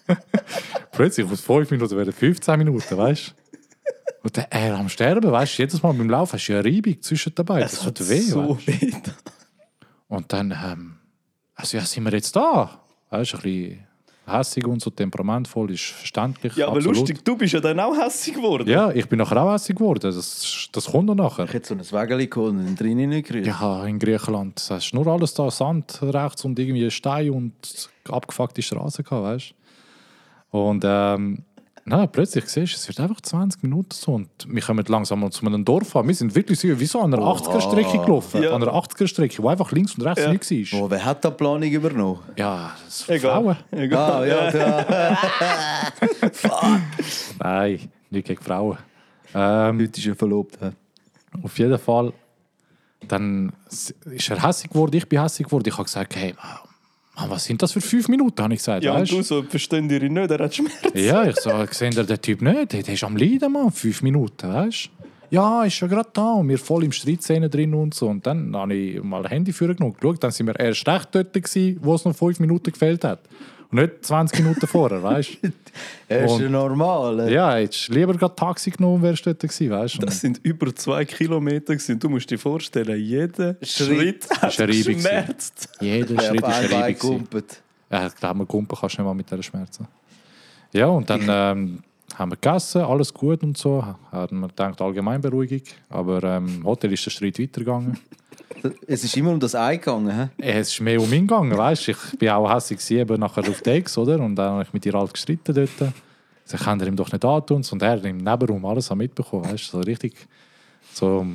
[0.91, 3.35] plötzlich aus fünf Minuten werden 15 Minuten, weißt?
[4.23, 6.67] Und dann, er am Sterben, weißt du, jedes Mal beim Laufen hast du ja eine
[6.67, 7.59] Reibung zwischen dabei.
[7.59, 8.91] Das tut weh, so weh.
[10.07, 10.95] Und dann, ähm,
[11.53, 12.81] also ja, sind wir jetzt da?
[13.11, 13.87] Weißt du, ein bisschen
[14.25, 16.55] hässig und so temperamentvoll, ist verständlich.
[16.55, 16.97] Ja, aber absolut.
[16.97, 18.67] lustig, du bist ja dann auch hässig geworden.
[18.67, 19.99] Ja, ich bin nachher auch hässig geworden.
[20.01, 21.45] Das, das kommt noch nachher.
[21.45, 23.45] Ich hätte so ein Wägeli geholt und drin reingerührt.
[23.45, 27.53] Ja, in Griechenland, das hast nur alles da, Sand rechts und irgendwie Stein und
[28.09, 29.53] abgefuckte Straßen gehabt, weißt
[30.51, 30.57] du?
[30.57, 31.43] Und ähm,
[31.87, 35.31] na, plötzlich siehst du, es wird einfach 20 Minuten so und wir kommen langsam mal
[35.31, 36.07] zu einem Dorf an.
[36.07, 38.41] Wir sind wirklich so, wie so an einer 80er-Strecke gelaufen.
[38.41, 38.55] Ja.
[38.55, 40.31] An einer 80er-Strecke, wo einfach links und rechts Ja.
[40.31, 40.73] nichts ist.
[40.73, 42.19] Oh, wer hat da die Planung übernommen?
[42.37, 43.31] Ja, das ist Egal.
[43.43, 43.57] Frauen.
[43.71, 44.23] Egal.
[44.23, 45.17] Ah, ja, ja.
[47.39, 48.77] Nein, nicht gegen Frauen.
[49.33, 50.57] Ähm, Heute ist er verlobt.
[50.61, 50.71] hä?
[51.43, 52.13] auf jeden Fall,
[53.07, 53.93] dann ist
[54.29, 55.65] er hässig geworden, ich bin hässig geworden.
[55.67, 56.57] Ich habe gesagt, hey, Mann,
[57.15, 58.83] was sind das für fünf Minuten, habe ich gesagt.
[58.83, 59.11] Ja, und weißt?
[59.11, 60.75] du so, verstehen die nicht, er hat Schmerz.
[60.93, 64.01] Ja, ich so, gesehen der, der Typ nicht, der, der ist am Leiden, Mann, fünf
[64.01, 65.05] Minuten, weißt du?
[65.31, 68.07] Ja, ist ja gerade da und wir voll im Streitszene drin und so.
[68.07, 71.09] Und dann habe ich mal ein Handy für genommen geschaut, dann sind wir erst recht
[71.13, 73.19] dort gewesen, wo es noch fünf Minuten gefehlt hat.
[73.71, 75.51] Und nicht 20 Minuten vorher, weißt du?
[76.07, 77.31] Er ist ja normal.
[77.31, 80.05] Ja, hättest lieber gerade Taxi genommen, wärst du dort gewesen, weißt du?
[80.05, 81.73] Das sind über zwei Kilometer.
[81.73, 81.99] Gewesen.
[81.99, 85.69] Du musst dir vorstellen, jeder Schritt Schritt hat geschmerzt.
[85.81, 87.61] Jeder Er Schritt hat ist ein gegumpelt.
[87.89, 89.87] Ja, ich glaube, Gumpen kannst du nicht mal mit dieser Schmerzen.
[90.73, 91.83] Ja, und dann ähm,
[92.15, 93.83] haben wir gegessen, alles gut und so.
[94.11, 95.61] Haben wir gedacht, Allgemeinberuhigung.
[95.89, 97.97] Aber ähm, im Hotel ist der Streit weitergegangen.
[98.87, 100.11] Es ist immer um das Ei gegangen.
[100.11, 100.29] hä?
[100.37, 101.91] es ist mehr um ihn gegangen, weißt du.
[101.91, 104.19] Ich bin auch hässlich eben nachher auf Dex, oder?
[104.19, 105.93] Und dann habe ich mit ihr Ralf gestritten dort.
[106.45, 107.63] Sie kann er ihm doch nicht antun.
[107.71, 109.77] Und er im Nebenraum alles mitbekommen, weißt du.
[109.77, 110.15] So richtig
[110.93, 111.25] so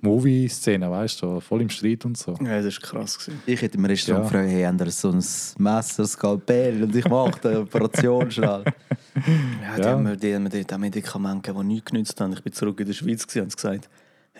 [0.00, 2.34] Movie-Szene, weißt du, so voll im Streit und so.
[2.42, 3.18] Ja, das war krass.
[3.18, 3.42] Gewesen.
[3.46, 4.30] Ich hätte im Restaurant Ja.
[4.30, 5.24] gefragt, hey, haben so ein
[5.58, 8.64] Messer, Skalpell und ich mache eine Operation schnell.
[8.64, 9.90] Ja, die Ja.
[9.90, 12.32] haben mir, die dort auch Medikamente gegeben, die nichts genützt haben.
[12.32, 13.88] Ich bin zurück in der Schweiz und gesagt,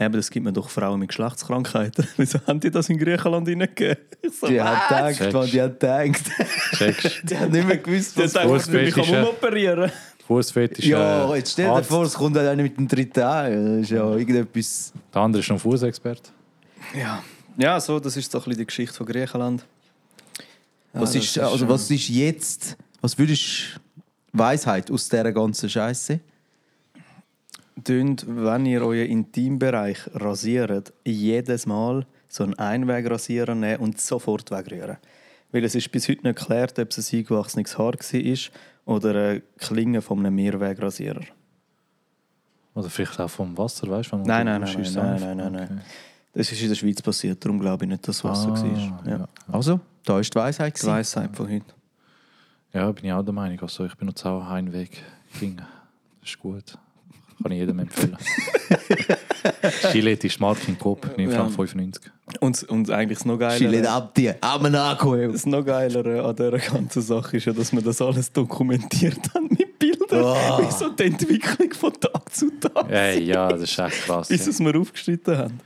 [0.04, 2.06] aber das gibt mir doch Frauen mit Geschlechtskrankheiten.
[2.16, 3.96] Wieso haben die das in Griechenland reingegeben?
[4.24, 7.22] Ich so, Die haben gedacht, man, die haben gedacht.
[7.28, 9.20] Die haben nicht mehr gewusst, was mich ja.
[9.20, 9.90] umoperieren.
[10.28, 10.84] Fußfetisch.
[10.84, 11.90] Ja, äh, jetzt stell dir Arzt.
[11.90, 13.50] vor, es kommt einer mit dem dritten Ei.
[13.50, 14.92] Das ist ja irgendetwas.
[15.12, 16.30] Der andere ist noch ein Fußexperte.
[16.96, 17.22] Ja.
[17.56, 19.64] ja, so, das ist so ein bisschen die Geschichte von Griechenland.
[20.92, 23.80] Was, Ja, ist, ist, also, äh, was ist jetzt, was würdest
[24.32, 26.20] Weisheit aus dieser ganzen Scheiße?
[27.84, 34.96] Tönt, wenn ihr euren Intimbereich rasiert, jedes Mal so einen Einwegrasierer nehmen und sofort wegrühren.
[35.50, 38.38] Weil es ist bis heute nicht geklärt, ob es ein eingewachsenes Haar war
[38.94, 41.24] oder eine Klinge von einem Mehrwegrasierer.
[42.74, 44.16] Oder vielleicht auch vom Wasser, weißt du?
[44.16, 45.82] Nein, nein, nein, nein, nein, nein, einfach- nein.
[46.34, 49.06] Das ist in der Schweiz passiert, darum glaube ich nicht, dass das so Ah, war.
[49.06, 49.28] Ja.
[49.48, 50.74] Also, da ist die Weisheit.
[50.74, 50.90] Die gewesen.
[50.96, 51.66] Weisheit von heute.
[52.72, 53.60] Ja, bin ich auch der Meinung.
[53.60, 55.02] Also ich benutze auch einen Weg.
[55.38, 55.56] Ging.
[56.22, 56.78] Das ist gut.
[57.42, 58.16] Kann ich jedem empfehlen.
[59.92, 62.00] Gillette ist Martin Coop, 9,95
[62.40, 65.16] Und, und eigentlich das noch Chile geilere, ab dir, am Naco.
[65.16, 69.48] das noch geilere an dieser ganzen Sache ist ja, dass wir das alles dokumentiert haben
[69.50, 70.22] mit Bildern.
[70.22, 70.60] Oh.
[70.62, 72.88] Wie so die Entwicklung von Tag zu Tag.
[72.88, 74.28] Hey, ja, das ist echt krass.
[74.28, 75.60] bis es wir aufgeschnitten haben.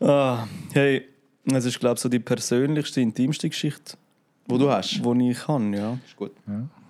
[0.00, 1.06] Ah, hey,
[1.44, 3.94] das ist, glaube ich, so die persönlichste, intimste Geschichte,
[4.46, 4.90] Wo du hast.
[5.02, 5.98] die ich kann, ja.
[6.06, 6.32] Ist gut.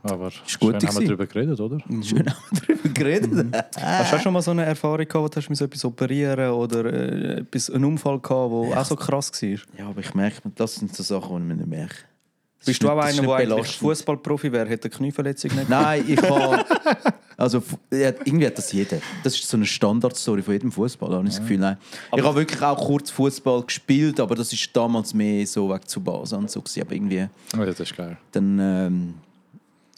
[0.04, 1.78] Aber gut schön haben wir darüber geredet, oder?
[2.02, 3.66] Schön haben wir darüber geredet.
[3.80, 6.50] Hast du auch schon mal so eine Erfahrung gehabt, wo du hast müssen etwas operieren
[6.50, 9.48] oder äh, etwas, einen Unfall gehabt, der auch so krass war?
[9.78, 11.94] Ja, aber ich merke, das sind so Sachen, die ich mir nicht merke.
[12.58, 13.76] Das Bist ist du auch ist einer, der eigentlich.
[13.76, 16.64] Fußballprofi wäre, hätte eine Knieverletzung nicht Nein, ich habe.
[17.34, 17.60] Also,
[17.90, 18.98] irgendwie hat das jeder.
[19.24, 21.58] Das ist so eine Standardstory von jedem Fußballer, habe ich das Gefühl.
[21.58, 21.76] Nein.
[22.14, 26.00] Ich habe wirklich auch kurz Fußball gespielt, aber das ist damals mehr so weg zu
[26.00, 26.60] Basel und so.
[26.60, 26.82] gewesen.
[26.82, 27.16] Aber irgendwie
[27.56, 28.16] Ja, das ist geil.
[28.30, 28.58] dann.
[28.60, 29.14] Ähm,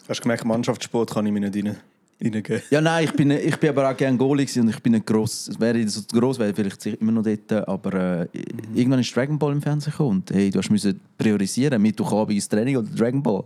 [0.07, 1.77] Hast du gemerkt, Mannschaftssport kann ich mir nicht rein,
[2.21, 2.61] reingeben.
[2.69, 5.49] ja, nein, ich bin, ich bin aber auch gerne Goalie und ich bin nicht gross.
[5.59, 7.51] Wäre ich so gross, wäre ich vielleicht immer noch dort.
[7.67, 8.27] Aber äh,
[8.73, 12.77] irgendwann ist Dragon Ball im Fernsehen gekommen und hey, du müssen priorisieren, Mittwochabend ins Training
[12.77, 13.43] oder Dragon Ball.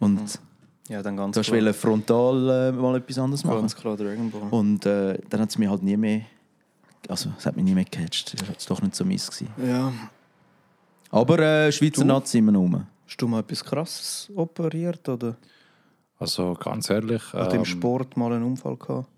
[0.00, 0.20] Und
[0.88, 1.72] Ja, dann ganz du hast klar.
[1.74, 3.60] frontal äh, mal etwas anderes machen.
[3.60, 4.48] Ganz klar Dragon Ball.
[4.50, 6.22] Und äh, dann hat es mich halt nie mehr.
[7.08, 8.34] Also, es hat mich nie mehr gecatcht.
[8.40, 9.28] Das war doch nicht so mies.
[9.30, 9.48] Gewesen.
[9.66, 9.92] Ja.
[11.10, 12.04] Aber äh, Schweizer?
[12.04, 12.86] Nazi immer noch rum.
[13.06, 15.36] Hast du mal etwas Krasses operiert oder
[16.22, 17.22] Also ganz ehrlich.
[17.32, 19.08] hast du im ähm, Sport mal einen Unfall gehabt?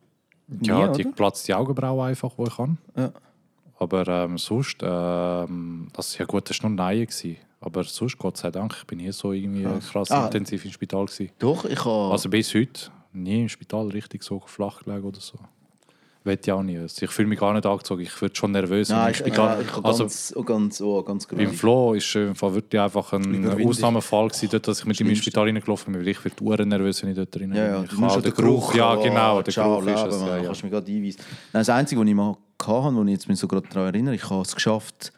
[0.61, 1.14] Ja, Nie, die oder?
[1.17, 2.79] platzt die Augenbraue einfach, wo ich kann.
[2.97, 3.11] Ja.
[3.79, 7.07] Aber ähm, sonst, ähm, das ja gut, das war nur Neue.
[7.07, 7.37] Gewesen.
[7.61, 10.27] Aber sonst, Gott sei Dank, ich bin hier so irgendwie krass Ah.
[10.27, 11.07] intensiv im Spital.
[11.07, 11.31] Gewesen.
[11.38, 12.12] Doch, ich habe.
[12.12, 15.38] Also bis heute nie im Spital richtig so flach gelegen oder so.
[16.26, 16.78] Wette ich auch nie.
[16.78, 18.00] Also ich fühle mich gar nicht angezogen.
[18.00, 18.88] Ich werde schon nervös.
[18.88, 19.60] Nein, im ich, ich, Spital.
[19.60, 21.52] ich, ich also ganz, oh, ganz, oh, ganz beim.
[21.52, 23.66] Flo ist im Fall wirklich einfach ein.
[23.66, 26.00] Ausnahmefall gewesen, dort, dass ich mit ihm ins Spital reingelaufen bin.
[26.00, 27.88] weil Ich werde Uhren nervös, wenn ich dort drin Ja, ja, bin.
[27.88, 28.74] du Ich kann ja den Geruch.
[28.74, 30.20] Ja, oh, genau, der ciao, Geruch ist es.
[30.22, 30.44] Ja, ja.
[30.44, 31.20] kannst du mich gerade einweisen.
[31.52, 34.14] Nein, das Einzige, was ich mal hatte, wo ich jetzt mich so gerade daran erinnere,
[34.14, 35.12] ich habe es geschafft,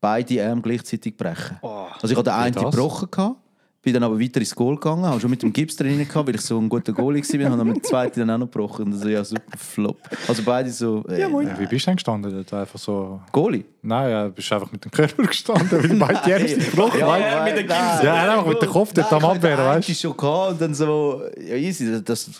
[0.00, 1.58] beide Arme gleichzeitig zu brechen.
[1.60, 3.36] Also ich hatte den einen gebrochen, gehabt,
[3.82, 6.36] bin dann aber weiter ins Goal gegangen, habe schon mit dem Gips drin gehabt, weil
[6.36, 8.84] ich so ein guter Goalie war, habe dann mit dem zweiten dann auch noch gebrochen.
[8.84, 9.98] Und das ist ja super Flop.
[10.28, 11.04] Also beide so...
[11.08, 12.32] Äh, Ja, Wie bist du denn gestanden?
[12.32, 13.20] Dort einfach so...
[13.32, 13.64] Goalie?
[13.82, 17.06] Nein, ja, du bist einfach mit dem Körper gestanden, weil beide die Hälfte gebrochen Ja,
[17.08, 17.20] waren.
[17.20, 18.02] ja, mit dem Gips.
[18.04, 19.92] Ja, einfach mit dem Kopf dort am Abwehren, weißt du?
[19.92, 19.98] du?
[19.98, 21.22] schon gehabt und dann so...
[21.44, 22.30] Ja, easy, das, das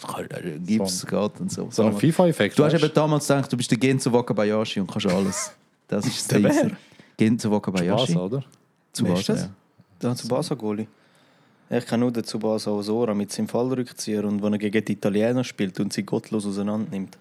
[0.64, 1.66] Gips So geht und so.
[1.70, 2.56] So ein FIFA-Effekt.
[2.56, 5.52] Du hast eben damals gedacht, du bist der Genzo Wakabayashi und kannst alles.
[5.88, 6.38] Das ist Der?
[6.40, 6.70] Easy.
[7.16, 8.12] Genzo Wakabayashi.
[8.12, 8.44] Spaß, oder?
[8.92, 10.00] Zu Wer ist Basel, das?
[10.00, 10.86] Der Tsubasa-Goalie.
[11.74, 15.42] Ich kenne nur den Tsubasa Osora mit seinem Fallrückzieher und wenn er gegen die Italiener
[15.42, 17.16] spielt und sie gottlos auseinander nimmt.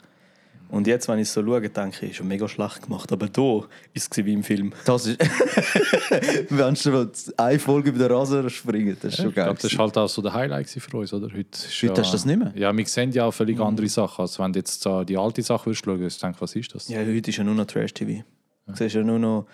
[0.69, 3.11] Und jetzt, wenn ich so schaue, denke ich, ist schon mega schlecht gemacht.
[3.11, 3.61] Aber da
[3.93, 4.71] ist es wie im Film.
[4.85, 5.19] Das ist.
[6.49, 9.45] Wenn du mal eine Folge über den Rasen springen, das ist schon Ich geil.
[9.45, 11.27] glaube, das war halt auch so der Highlight für uns, oder?
[11.27, 12.53] Heute, ist Heute ja, hast du das nicht mehr?
[12.55, 13.63] Ja, wir sehen ja auch völlig Mhm.
[13.63, 14.21] andere Sachen.
[14.21, 16.73] Also wenn du jetzt so die alte Sache würdest schauen, würdest du denken, was ist
[16.73, 16.87] das?
[16.87, 18.23] Ja, heute ist ja nur noch Trash-TV.
[18.67, 19.47] Du siehst ja nur noch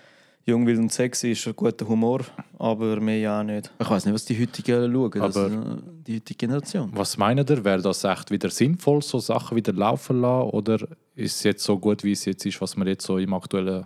[0.47, 2.21] jung, wild und sexy, ist ein guter Humor,
[2.57, 3.69] aber mehr ja auch nicht.
[3.79, 5.11] Ich weiß nicht, was die heutigen schauen.
[5.11, 6.89] Das Aber- ist, äh, die heutige Generation.
[6.93, 10.49] Was meint ihr, wäre das echt wieder sinnvoll, so Sachen wieder laufen lassen?
[10.51, 10.75] Oder
[11.15, 13.85] ist es jetzt so gut, wie es jetzt ist, was wir jetzt so im aktuellen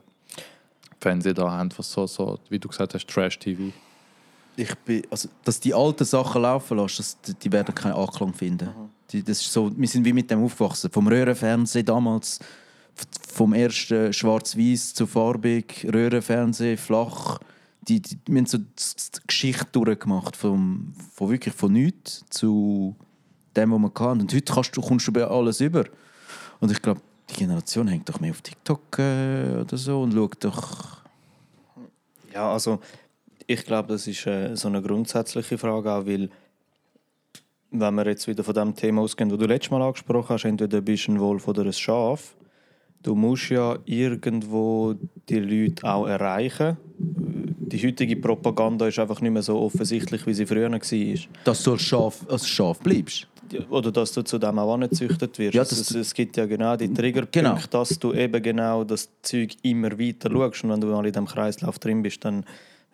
[1.00, 3.72] Fernsehen da haben, was so, so wie du gesagt hast, Trash-TV?
[4.56, 8.34] Ich bin, also, dass die alten Sachen laufen lässt, das, die- die werden keinen Anklang
[8.34, 8.70] finden.
[9.12, 10.92] Die, das ist so, wir sind wie mit dem aufgewachsen.
[10.92, 12.40] Vom Röhrenfernsehen damals,
[13.32, 17.40] vom ersten schwarz-weiß zu farbig, Röhrenfernsehen, flach.
[17.88, 22.96] Die, die, wir haben so die, Geschichte durchgemacht, vom, von wirklich von nichts zu
[23.56, 24.22] dem, was man kann.
[24.22, 25.86] Und heute kannst du, kommst du bei alles über.
[26.60, 30.44] Und ich glaube, die Generation hängt doch mehr auf TikTok äh, oder so und schaut
[30.44, 31.02] doch...
[32.34, 32.80] Ja, also
[33.48, 36.30] ich glaube, das ist äh, so eine grundsätzliche Frage auch, weil
[37.72, 40.82] wenn wir jetzt wieder von dem Thema ausgehen, das du letztes Mal angesprochen hast, entweder
[40.82, 42.36] bist du ein Wolf oder ein Schaf,
[43.04, 44.96] du musst ja irgendwo
[45.30, 46.78] die Leute auch erreichen.
[46.98, 50.80] Die heutige Propaganda ist einfach nicht mehr so offensichtlich, wie sie früher war.
[51.44, 53.28] Dass du als Schaf, als Schaf bleibst.
[53.70, 55.54] Oder dass du zu dem auch angezüchtet wirst.
[55.56, 57.58] Ja, es, es gibt ja genau die Triggerpunkte, Genau.
[57.70, 60.64] dass du eben genau das Zeug immer weiter schaust.
[60.64, 62.46] Und wenn du mal in diesem Kreislauf drin bist, dann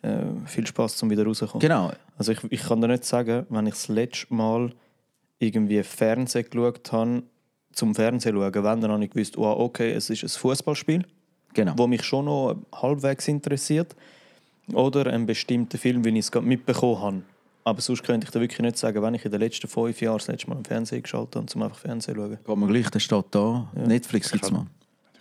[0.02, 1.60] äh, viel Spaß um wieder rauszukommen.
[1.60, 1.92] Genau.
[2.16, 4.72] Also ich, ich kann dir nicht sagen, wenn ich das letzte Mal
[5.38, 7.22] irgendwie Fernsehen geschaut habe,
[7.72, 11.04] zum Fernsehen schauen, wenn, dann habe ich gewusst, oh, okay, es ist ein Fußballspiel,
[11.54, 11.74] genau.
[11.76, 13.94] wo mich schon noch halbwegs interessiert.
[14.72, 17.22] Oder einen bestimmten Film, wie ich es gerade mitbekommen habe.
[17.64, 20.18] Aber sonst könnte ich dir wirklich nicht sagen, wenn ich in den letzten fünf Jahren
[20.18, 22.38] das letzte Mal im Fernsehen geschaltet habe, um einfach Fernsehen zu schauen.
[22.44, 23.68] Geht mir gleich, der steht da.
[23.74, 24.66] Netflix gibt es mal.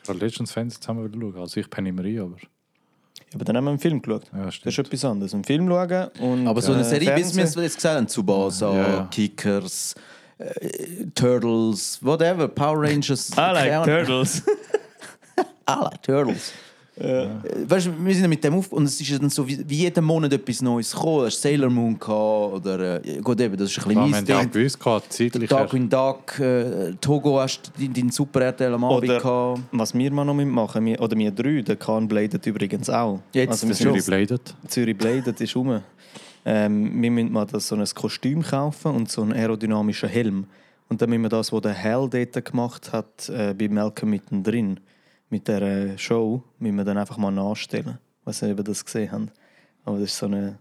[0.03, 1.37] Ich habe letztens Fernsehen zusammen schauen.
[1.37, 2.35] Also ich penne immer rein, aber...
[3.33, 4.23] Aber dann haben wir einen Film geschaut.
[4.33, 5.33] Ja, das ist etwas anderes.
[5.33, 7.97] Einen Film schauen und Aber so eine äh, Serie, wie Fernsehen- wir es jetzt gesagt
[7.97, 9.07] haben, Tsubasa, Ja, ja.
[9.11, 9.95] Kickers,
[10.39, 13.31] äh, Turtles, whatever, Power Rangers.
[13.37, 13.83] I like.
[13.83, 14.43] Turtles.
[15.69, 16.53] I like Turtles.
[16.99, 17.27] Äh,
[17.67, 19.63] Weißt du, wir sind ja mit dem auf und es ist ja dann so wie,
[19.69, 21.19] wie jeden Monat etwas Neues gekommen.
[21.19, 24.09] Du hast Sailor Moon gehabt, oder äh, gut eben, das ist ein Da bisschen haben
[24.11, 24.51] mein wir auch Ding.
[24.51, 25.47] gewusst, gehabt, zeitlich.
[25.47, 29.59] Darkwing Duck, äh, Togo hast du deinen dein Super RTL am Abend Oder gehabt.
[29.73, 33.19] was wir mal noch machen, wir, oder wir drei, der Kahn Bladet übrigens auch.
[33.31, 34.41] Jetzt, also Zürich Bladed.
[34.67, 35.79] Zürich Bladet ist rum.
[36.49, 40.47] Ähm, wir müssen mal das, so ein Kostüm kaufen und so einen aerodynamischen Helm.
[40.87, 44.79] Und dann müssen wir das, was der Hell dort gemacht hat, äh, bei Malcolm mittendrin,
[45.29, 47.97] mit der äh, Show, müssen wir dann einfach mal nachstellen.
[48.21, 49.33] Ich weiß nicht, ob ihr das gesehen habt.
[49.83, 50.57] Aber das ist so eine...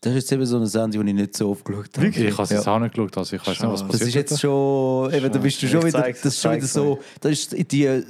[0.00, 2.06] Das ist jetzt eben so eine Sendung, die ich nicht so oft geschaut habe.
[2.06, 3.92] Ich habe es jetzt auch nicht geschaut, also ich weiß nicht, was Schade.
[3.92, 6.52] Das passiert ist jetzt schon, eben, da bist du schon Ich wieder, das ist schon
[6.54, 8.04] wieder so, das ist in die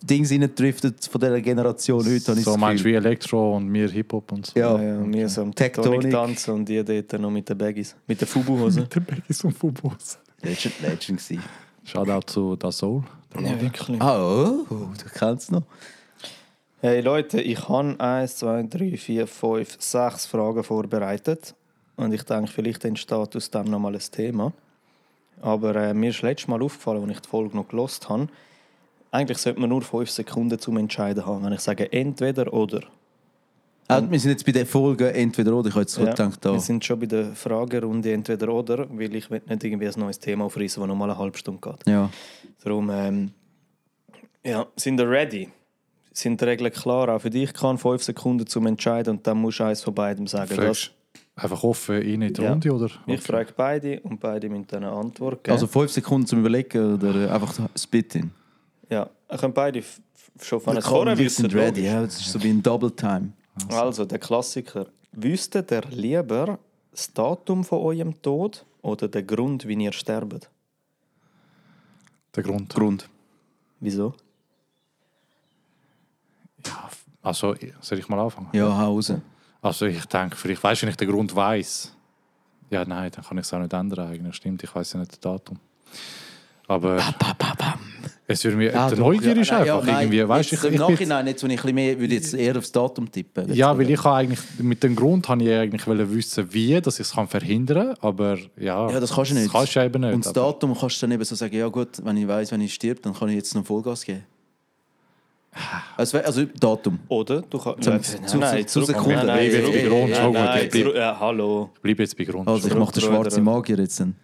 [0.00, 4.46] Dings reingedriftet von dieser Generation heute, So meinst du wie Elektro und wir Hip-Hop und
[4.46, 4.58] so.
[4.58, 4.76] Ja.
[4.80, 6.02] Ja, ja, wir so am Tectonic.
[6.02, 7.96] Tectonic tanzen und die dort noch mit den Baggies.
[8.06, 8.88] Mit den Fubu-Hosen.
[8.94, 10.18] Der Baggies und Fubos.
[10.42, 11.42] Legend, Legend gewesen.
[11.84, 13.02] Shoutout zu Da Soul.
[13.40, 14.00] ja, wirklich.
[14.00, 15.62] Ah, oh, oh, du kennst noch.
[16.80, 21.54] Hey Leute, ich habe 1, 2, 3, 4, 5, 6 Fragen vorbereitet.
[21.96, 24.52] Und ich denke, vielleicht entsteht aus dem noch mal ein Thema.
[25.40, 28.28] Aber äh, mir ist letztes Mal aufgefallen, als ich die Folge noch gelost habe,
[29.10, 31.44] eigentlich sollte man nur 5 Sekunden zum Entscheiden haben.
[31.44, 32.80] Wenn ich sage entweder oder.
[33.90, 35.68] Ah, wir sind jetzt bei der Folge entweder oder.
[35.68, 36.52] Ich habe jetzt so Ja, gedacht, da.
[36.52, 40.18] Wir sind schon bei der Fragerunde entweder oder, weil ich will nicht irgendwie ein neues
[40.18, 41.86] Thema aufreißen, das noch mal eine halbe Stunde geht.
[41.86, 42.10] Ja.
[42.62, 43.30] Darum, ähm,
[44.44, 45.48] ja, sind ihr ready?
[46.12, 47.08] Sind die Regeln klar?
[47.08, 50.26] Auch für dich kann 5 Sekunden zum Entscheiden und dann musst du eins von beidem
[50.26, 50.48] sagen.
[50.54, 50.92] Das, Fragst
[51.36, 52.50] einfach offen rein in die Ja.
[52.50, 52.90] Runde, oder?
[53.06, 55.52] ich frage beide und beide müssen dann eine Antwort geben.
[55.54, 58.32] Also fünf Sekunden zum Überlegen oder äh, einfach Spit-in.
[58.90, 59.82] Ja, ihr könnt beide
[60.40, 61.46] schon von Wir vorne wir wissen.
[61.46, 61.84] ready.
[61.84, 63.32] Ja, das ist so wie ein Double-Time.
[63.70, 64.86] Also, der Klassiker.
[65.12, 66.58] Wüsste der lieber
[66.90, 70.48] das Datum von eurem Tod oder den Grund, wie ihr sterbt?
[72.34, 72.72] Der Grund.
[72.74, 73.08] Grund.
[73.80, 74.14] Wieso?
[77.22, 78.48] Also, soll ich mal anfangen?
[78.52, 79.12] Ja, hau raus.
[79.60, 81.94] Also, ich denke, vielleicht weißt du, wenn ich den Grund weiß.
[82.70, 84.08] Ja, nein, dann kann ich es auch nicht ändern.
[84.08, 84.36] Eigentlich.
[84.36, 85.58] Stimmt, ich weiß ja nicht das Datum.
[86.66, 87.02] Aber
[88.30, 88.70] es würde mir.
[88.74, 90.28] Ah, ja, ist nein, einfach ja, nein, irgendwie.
[90.28, 92.56] Weißt, jetzt ich, Im ich bin- Nachhinein, jetzt, wenn ich ein mehr, würde jetzt eher
[92.56, 93.52] aufs Datum tippen.
[93.54, 97.00] Ja, weil ich habe eigentlich mit dem Grund habe ich eigentlich wollen wissen, wie, dass
[97.00, 98.90] ich es kann verhindern, aber ja.
[98.90, 99.46] Ja, das kannst du nicht.
[99.46, 100.14] Das kannst du eben nicht.
[100.14, 102.60] Und das Datum kannst du dann eben so sagen, ja gut, wenn ich weiß, wenn
[102.60, 104.22] ich stirb, dann kann ich jetzt noch Vollgas geben.
[105.96, 106.98] Also, also Datum.
[107.08, 107.82] Oder du kannst.
[107.82, 109.10] Zum- Nein, zu- nein, zu Sekunden.
[109.14, 111.70] Nein, nein, Bleib jetzt bei Grund, Ja, nein, ich bleib- zurück- ja, hallo.
[111.74, 112.46] Ich bleibe jetzt bei Grund.
[112.46, 113.42] Also ich mache den schwarzen?
[113.44, 113.98] Magier jetzt.
[114.00, 114.14] dann.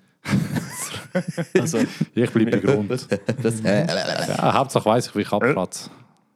[1.60, 1.78] Also,
[2.14, 2.90] ich bleibe bei Grund.
[2.90, 5.90] Das, äh, Ja, Hauptsache weiss ich, wie ich abplatze.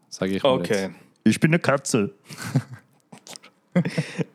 [0.09, 0.83] Sage ich mal okay.
[0.83, 0.95] jetzt.
[1.25, 2.15] Ich bin eine Katze.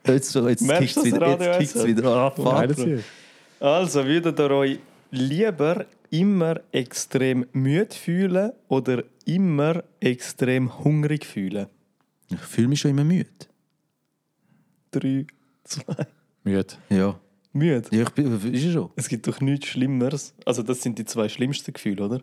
[0.06, 2.44] jetzt jetzt kickt es wieder, jetzt kickt's wieder an.
[2.44, 2.86] Geiles Fuck.
[2.86, 3.04] Ziel.
[3.60, 4.80] Also, würdet ihr euch
[5.12, 11.68] lieber immer extrem müde fühlen oder immer extrem hungrig fühlen?
[12.30, 13.30] Ich fühle mich schon immer müde.
[14.92, 15.26] Drei,
[15.64, 16.08] zwei.
[16.44, 16.74] Müde.
[16.90, 17.20] Ja.
[17.54, 17.84] Müde.
[17.92, 18.90] ja ich bin, ist ja schon.
[18.96, 20.34] Es gibt doch nichts Schlimmeres.
[20.46, 22.22] Also, das sind die zwei schlimmsten Gefühle, oder?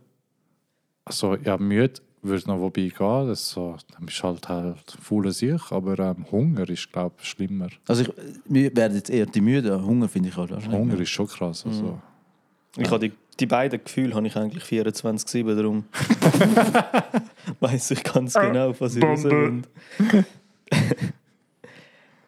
[1.05, 3.29] Also, ja, müde würde noch wobei gehen.
[3.29, 7.15] Das ist so, dann bist du halt, halt faul sich, aber ähm, Hunger ist, glaube
[7.21, 7.69] ich, schlimmer.
[7.87, 8.13] Also ich,
[8.47, 9.83] wir werden jetzt eher die müde.
[9.83, 10.79] Hunger finde ich halt wahrscheinlich.
[10.79, 11.65] Hunger ist schon krass.
[11.67, 11.99] Also.
[12.77, 15.85] Ich habe die, die beiden Gefühle habe ich eigentlich 24-7, darum
[17.61, 19.63] weiß ich ganz genau, was ich raus will.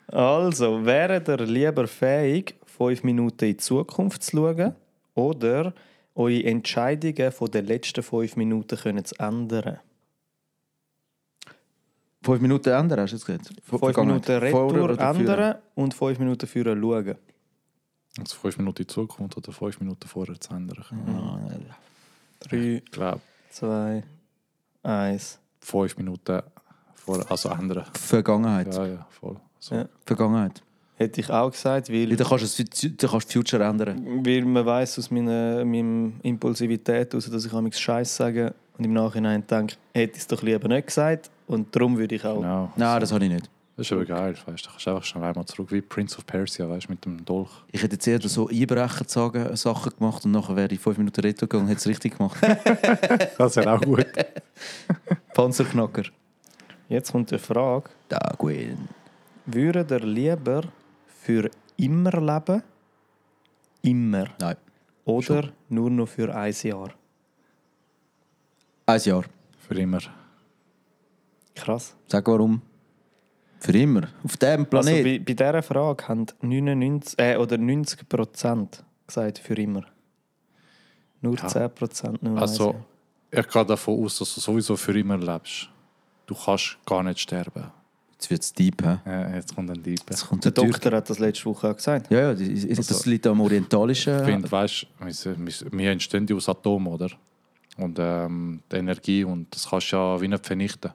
[0.09, 2.55] Also, wäre ihr lieber fähig,
[2.89, 4.75] fünf Minuten in die Zukunft zu schauen
[5.15, 5.73] oder
[6.15, 9.79] eure Entscheidungen von den letzten fünf Minuten können zu ändern?
[12.25, 13.49] Fünf Minuten ändern, hast du jetzt gesagt?
[13.65, 14.29] Fünf Vergangenheit.
[14.29, 17.17] Minuten Retour ändern und fünf Minuten führen schauen.
[18.19, 20.85] Also fünf Minuten in die Zukunft oder fünf Minuten vorher zu ändern.
[22.41, 24.05] Drei, Ich glaube, zwei,
[24.83, 25.39] eins.
[25.61, 26.43] fünf Minuten
[26.95, 27.87] vorher, also ändern.
[27.95, 28.73] Vergangenheit.
[28.73, 29.37] Ja, ja, voll.
[29.59, 29.75] So.
[29.75, 29.89] Ja.
[30.07, 30.63] Vergangenheit.
[31.03, 32.11] Hätte ich auch gesagt, weil...
[32.11, 34.25] Ja, Dann kannst du das- Future ändern.
[34.25, 38.93] Weil man weiß aus meiner, meiner Impulsivität, aus, dass ich manchmal Scheiß sage und im
[38.93, 41.29] Nachhinein denke, hätte ich es doch lieber nicht gesagt.
[41.49, 42.37] Und darum würde ich auch.
[42.41, 42.73] Genau.
[42.77, 43.51] Nein, das habe ich nicht.
[43.77, 44.69] Das ist aber geil, weißt du.
[44.69, 47.51] Da kannst einfach schon einmal zurück, wie Prince of Persia, weißt du, mit dem Dolch.
[47.73, 51.21] Ich hätte jetzt eher so Einbrechen sagen, Sachen gemacht und nachher wäre ich fünf Minuten
[51.21, 52.37] Retro gegangen und hätte es richtig gemacht.
[53.39, 54.07] Das wäre auch gut.
[55.35, 56.05] Panzerknacker.
[56.89, 58.89] Jetzt kommt die Frage: Da, Gwen.
[59.47, 60.63] Würdet ihr lieber
[61.25, 62.63] für immer leben?
[63.83, 64.27] Immer.
[64.39, 64.57] Nein.
[65.05, 66.91] Oder nur noch für ein Jahr?
[68.87, 69.25] Ein Jahr.
[69.59, 70.01] Für immer.
[71.55, 71.95] Krass.
[72.09, 72.61] Sag warum.
[73.59, 74.09] Für immer.
[74.25, 75.05] Auf diesem Also Planet.
[75.05, 79.85] bei, bei dieser Frage haben 99, äh, oder 90 Prozent gesagt für immer.
[81.21, 82.75] Nur 10% nur Also,
[83.31, 85.69] ich gehe davon aus, dass du sowieso für immer lebst.
[86.27, 87.71] Du kannst gar nicht sterben.
[88.23, 88.99] Jetzt wird es deep, hä?
[89.05, 89.83] Ja, jetzt kommt ein.
[89.85, 90.53] Jetzt kommt Der.
[90.53, 92.09] Doktor hat das letzte Woche auch gesagt.
[92.09, 94.17] Ja, ja, das Also, liegt am orientalischen.
[94.21, 97.11] Ich finde, weißt wir, wir entstehen aus Atomen, oder?
[97.79, 100.93] Und ähm, die Energie, und das kannst du ja wie nicht vernichten.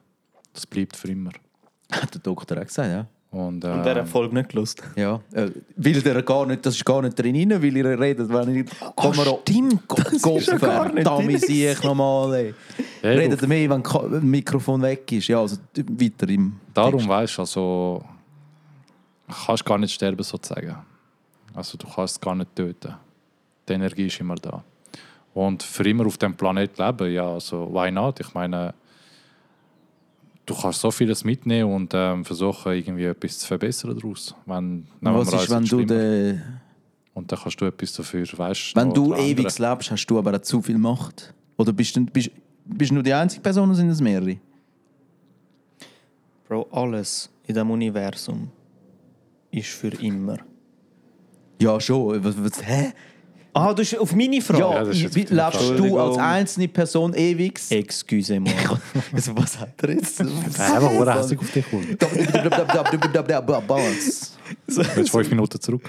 [0.54, 1.32] Das bleibt für immer.
[1.92, 3.08] Hat der Doktor auch gesagt, ja.
[3.30, 4.82] Und, Und der ähm, hat Folge nicht gelost.
[4.96, 8.30] Ja, äh, weil der gar nicht, das ist gar nicht drin, rein, weil ihr redet,
[8.30, 8.70] wenn ich...
[8.96, 12.54] Oh, stimmt, Gott, ist ja gar nicht drin sehe ich nochmal, ey.
[13.04, 15.28] ja, Redet mehr, wenn das Mikrofon weg ist.
[15.28, 17.10] Ja, also weiter im Darum Text.
[17.10, 18.04] weißt du, also
[19.46, 20.78] kannst gar nicht sterben sozusagen.
[21.54, 22.94] Also du kannst es gar nicht töten.
[23.68, 24.63] Die Energie ist immer da.
[25.34, 28.20] Und für immer auf dem Planet leben, ja, also why not?
[28.20, 28.74] Ich meine,
[30.47, 34.33] du kannst so vieles mitnehmen und ähm, versuchen irgendwie etwas zu verbessern daraus.
[34.47, 36.39] Wenn, Was ist, wenn du, de,
[37.13, 40.41] Und dann kannst du etwas dafür, weißt wenn du ewig lebst, hast du aber auch
[40.41, 41.33] zu viel Macht?
[41.57, 42.31] Oder bist du, bist,
[42.65, 44.38] bist du nur die einzige Person oder sind es mehrere?
[46.47, 48.49] Bro, alles in diesem Universum
[49.51, 50.38] ist für immer.
[51.62, 52.23] Ja, schon.
[52.23, 52.93] Was, was, hä?
[53.60, 54.60] Ah, du hast auf meine Frage?
[54.60, 57.60] Ja, das ist jetzt wie, jeden lebst du als einzelne Person ewig?
[57.70, 58.52] Excuse-moi.
[59.13, 60.22] Also, was hat er jetzt?
[60.22, 61.98] Einfach nur hässlich auf dich kommen.
[63.67, 64.32] Balance.
[64.96, 65.82] Jetzt fünf Minuten zurück.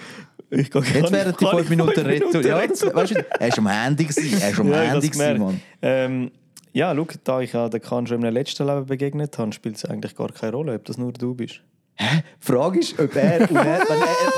[0.50, 2.40] Ich kann Jetzt werden die fünf Minuten retour.
[2.42, 5.06] Ja, jetzt, weißt du, er war am Handy, gewesen, er war am Ja, ich Handy,
[5.06, 5.38] hab's gemerkt.
[5.38, 5.60] gewesen, Mann.
[5.82, 6.30] Ähm,
[6.72, 9.84] ja, schau, da ich ja den Kahn schon im letzten Leben begegnet habe, spielt es
[9.84, 11.60] eigentlich gar keine Rolle, ob das nur du bist.
[12.00, 12.04] Die
[12.52, 13.86] Frage ist, ob er, er wenn, er,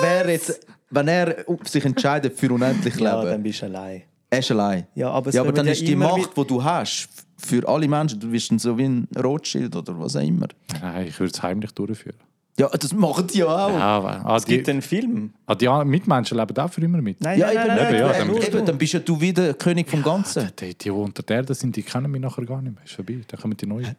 [0.01, 4.03] wer jetzt, wenn er sich entscheidet für unendlich Ja, Leben, dann bist du allein.
[4.31, 4.87] er ist allein.
[4.95, 8.19] Ja, aber, Ja, aber dann ja ist die Macht, die du hast, für alle Menschen,
[8.21, 10.49] du bist dann so wie ein Rothschild oder was auch immer.
[10.81, 12.17] Nein, ich würde es heimlich durchführen.
[12.59, 13.71] Ja, das machen die ja auch.
[13.71, 15.33] Ja, aber, ah, Es die, gibt einen Film.
[15.47, 17.19] ah, die Mitmenschen leben auch für immer mit.
[17.23, 19.01] Nein, Ja, nein, eben, nein, nein, eben, ja, nein, dann nur eben, dann bist ja
[19.01, 20.51] du wieder der König vom Ganzen.
[20.59, 22.85] Die, die, die unter der Erde sind, die kennen mich nachher gar nicht mehr.
[22.85, 23.21] Ist vorbei.
[23.27, 23.97] Dann kommen die neuen.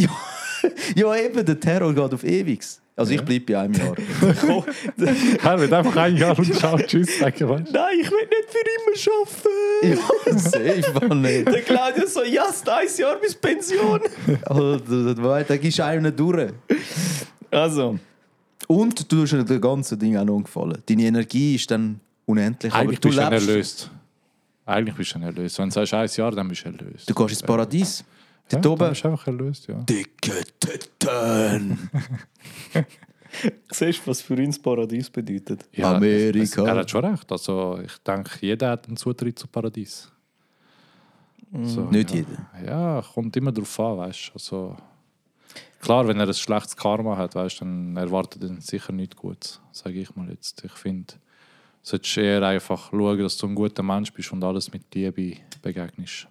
[0.00, 0.10] Ja,
[0.94, 2.60] ja, eben, der Terror geht auf ewig.
[2.96, 3.94] Also ich bleibe bei einem Jahr.
[5.44, 7.72] Er wird einfach ein Jahr und ciao, tschüss sagen, weißt?
[7.72, 10.22] Nein, ich will nicht für immer arbeiten.
[10.26, 11.46] ja, safe, Mann, nicht.
[11.46, 14.00] Der Claudio so, ja, yes, ein Jahr bis Pension.
[14.46, 16.52] Alter, da gehst du einem durch.
[17.52, 17.98] Also,
[18.66, 20.82] Und du tust dir das ganze Ding auch noch gefallen.
[20.84, 22.72] Deine Energie ist dann unendlich.
[22.72, 23.90] aber Eigentlich du bist du erlöst.
[24.66, 25.58] Eigentlich bist du erlöst.
[25.58, 27.08] Wenn du sagst, ein Jahr, dann bist du erlöst.
[27.08, 28.04] Du gehst ins Paradies.
[28.52, 28.88] Ja, Dort dann oben.
[28.90, 29.74] bist du einfach erlöst, ja.
[29.82, 31.90] Dicke Titten.
[33.70, 35.66] siehst du, was für uns Paradies bedeutet?
[35.72, 36.42] ja Amerika.
[36.42, 37.30] Es, er hat schon recht.
[37.30, 40.10] Also, ich denke, jeder hat einen Zutritt zum Paradies.
[41.62, 42.16] So, Nicht ja.
[42.16, 42.66] jeder.
[42.66, 44.32] Ja, kommt immer darauf an, weißt du.
[44.34, 44.76] Also,
[45.80, 50.00] klar, wenn er ein schlechtes Karma hat, weißt, dann erwartet er sicher nichts Gutes, sage
[50.00, 50.62] ich mal jetzt.
[50.64, 51.18] Ich finde, du
[51.82, 56.28] solltest eher einfach schauen, dass du ein guter Mensch bist und alles mit Liebe begegnest.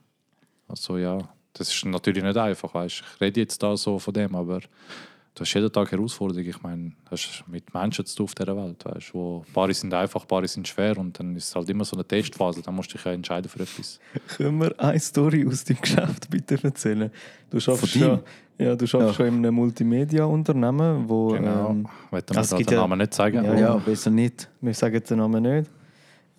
[0.67, 1.17] Also ja,
[1.57, 3.03] das ist natürlich nicht einfach, weißt.
[3.15, 6.49] Ich rede jetzt da so von dem, aber du hast jeden Tag Herausforderungen.
[6.49, 9.93] Ich meine, du hast mit Menschen zu tun auf dieser Welt, weißt, wo Paare sind
[9.93, 12.61] einfach, Paare sind schwer und dann ist es halt immer so eine Testphase.
[12.61, 13.99] Dann musst du dich ja entscheiden für etwas.
[14.37, 17.11] Können wir eine Story aus deinem Geschäft bitte erzählen?
[17.49, 18.19] Du schaffst schon,
[18.57, 19.13] ja, du schaffst Ja.
[19.13, 21.69] schon in einem Multimedia-Unternehmen, wo Genau.
[21.69, 23.43] ähm, Wollen wir gibt den Namen nicht sagen?
[23.45, 24.49] Ja, Ja, besser nicht.
[24.61, 25.69] wir sagen den Namen nicht.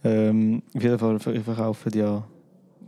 [0.04, 2.24] Ähm, auf jeden Fall ver- verkaufen die ja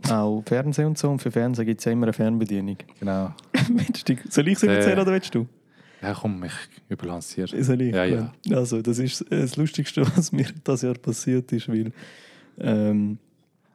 [0.09, 1.09] auch Fernsehen und so.
[1.09, 2.77] Und für Fernsehen gibt es ja immer eine Fernbedienung.
[2.99, 3.33] Genau.
[3.69, 5.47] Willst du- Soll ich es Äh, erzählen oder willst du?
[6.01, 6.51] Ja, komm, ich
[6.89, 7.63] überlanciere.
[7.63, 7.93] Soll ich?
[7.93, 8.31] Ja, ja.
[8.51, 11.91] Also, das ist das Lustigste, was mir das Jahr passiert ist, weil
[12.59, 13.17] ähm,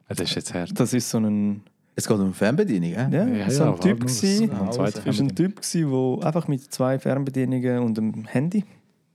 [0.09, 0.77] Ja, Das ist jetzt hart.
[0.77, 1.61] das ist so ein,
[1.95, 3.27] Es geht um eine Fernbedienung, ja, ja?
[3.27, 4.49] Ja, so ja, ein Typ war gewesen.
[4.49, 5.35] das- war ein.
[5.35, 8.65] Typ, gewesen, der einfach mit zwei Fernbedienungen und einem Handy,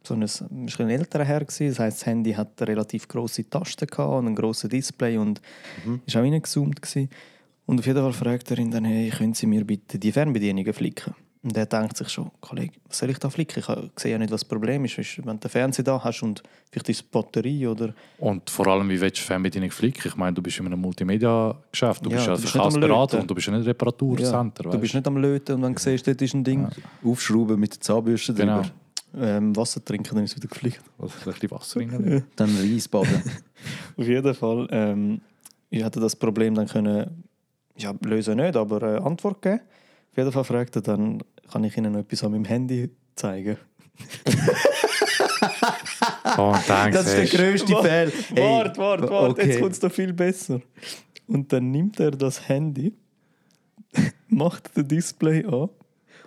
[0.07, 3.87] so ein, ein älterer Herr gewesen, das heißt, das Handy hat eine relativ große Tasten
[3.87, 5.41] gehabt und ein grosses Display und
[6.07, 7.09] ist auch reingezoomt gewesen.
[7.67, 10.73] Und auf jeden Fall fragt er ihn dann, hey, können Sie mir bitte die Fernbedienungen
[10.73, 11.15] flicken?
[11.45, 13.59] Und er denkt sich schon, Kollege, was soll ich da flicken?
[13.59, 14.97] Ich sehe ja nicht, was das Problem ist.
[14.99, 17.93] Wenn du den Fernseher da hast und vielleicht ist Batterie oder...
[18.19, 20.07] Und vor allem, wie willst du Fernbedienung flicken?
[20.07, 23.17] Ich meine, du bist in einem Multimedia-Geschäft, du Ja, bist ja du bist am Verkaufsberater
[23.17, 23.21] Löten.
[23.23, 24.63] und du bist ja nicht Reparaturcenter.
[24.71, 26.69] du bist nicht am Löten und wenn du siehst, dort ist ein Ding,
[27.05, 28.63] Aufschrauben mit der Zahnbürste Genau.
[29.17, 30.83] Ähm, Wasser trinken, dann ist es wieder gefliegt.
[30.99, 32.25] Oder ein bisschen Wasser rein.
[32.37, 33.23] Dann Reisbaden.
[33.97, 34.69] Auf jeden Fall.
[34.71, 35.21] Ähm,
[35.71, 37.25] ich hatte das Problem dann können,
[37.77, 39.61] ja, lösen nicht, aber äh, Antwort geben.
[40.11, 43.57] Auf jeden Fall fragt er dann, kann ich Ihnen noch etwas an meinem Handy zeigen?
[46.39, 46.97] Oh, danke.
[46.97, 48.13] Das ist der grösste Wa- Fehler.
[48.37, 49.61] Warte, warte, warte, jetzt okay.
[49.61, 50.61] kommt es noch viel besser.
[51.27, 52.95] Und dann nimmt er das Handy,
[54.29, 55.69] macht das Display an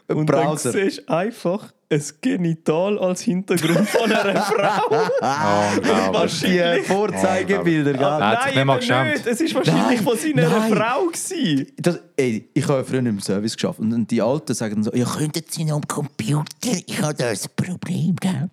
[0.07, 0.71] Und Browser.
[0.71, 4.81] dann siehst du einfach ein Genital als Hintergrund von einer Frau.
[5.21, 6.39] Oh, unglaublich.
[6.41, 8.01] Die Vorzeigebilder, gell?
[8.01, 9.25] Er hat sich nicht mal geschämt.
[9.25, 10.73] Es war wahrscheinlich Nein, von seiner nein.
[10.73, 11.05] Frau.
[11.07, 11.67] Gewesen.
[11.77, 14.91] Das, ey, ich habe ja früher im Service geschafft und dann die Alten sagen so,
[14.93, 16.43] ja, Könnten Sie noch am Computer?
[16.87, 18.49] Ich habe da ein Problem gehabt.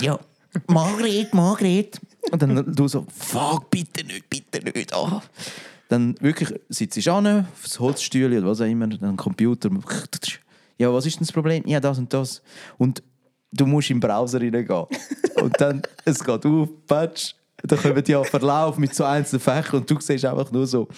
[0.00, 0.18] Ja.
[0.66, 1.98] Margret, Margret.
[2.30, 4.92] und dann du so, fuck, bitte nicht, bitte nicht.
[4.94, 5.22] ah.
[5.88, 9.70] Dann wirklich sitzt ich an, aufs Holzstühle oder was auch immer, dann Computer.
[10.82, 11.62] Ja, was ist denn das Problem?
[11.64, 12.42] Ja, das und das.
[12.76, 13.04] Und
[13.52, 14.86] du musst im Browser reingehen.
[15.36, 19.80] und dann, es geht auf, patsch, dann kommen die auf Verlauf mit so einzelnen Fächern
[19.80, 20.88] und du siehst einfach nur so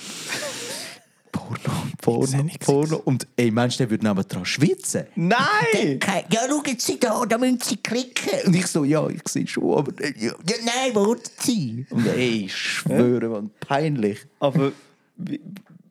[1.30, 1.58] Porno,
[2.00, 2.96] Porno, Porno.
[3.04, 5.04] Und ey, Mensch, der würde neben dran schwitzen.
[5.16, 6.00] Nein!
[6.32, 8.46] Ja, schauen Sie da, da müssen Sie klicken.
[8.46, 10.32] Und ich so, ja, ich sehe schon, aber ja.
[10.48, 11.86] Ja, nein, warten Sie.
[11.90, 14.20] Und ey, ich schwöre, man, peinlich.
[14.40, 14.72] Aber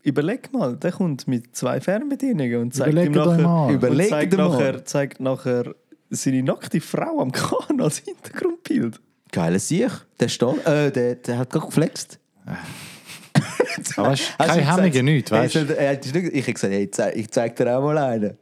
[0.04, 3.68] überleg mal, der kommt mit zwei Fernbedienungen und zeigt Überlegt ihm nachher, mal.
[3.68, 4.50] und Überlegt zeigt mal.
[4.50, 5.76] nachher, zeigt nachher
[6.10, 9.00] seine nackte Frau am Kahn als Hintergrundbild.
[9.32, 9.90] Geiler Sieg.
[10.20, 10.30] Der
[10.66, 12.20] äh, der, der hat gerade geflext.
[13.98, 17.32] Aber weißt, du keine Hemmungen, nichts, weißt hat nicht- Ich habe gesagt, hey, zeig, ich
[17.32, 18.38] zeig dir auch mal einen.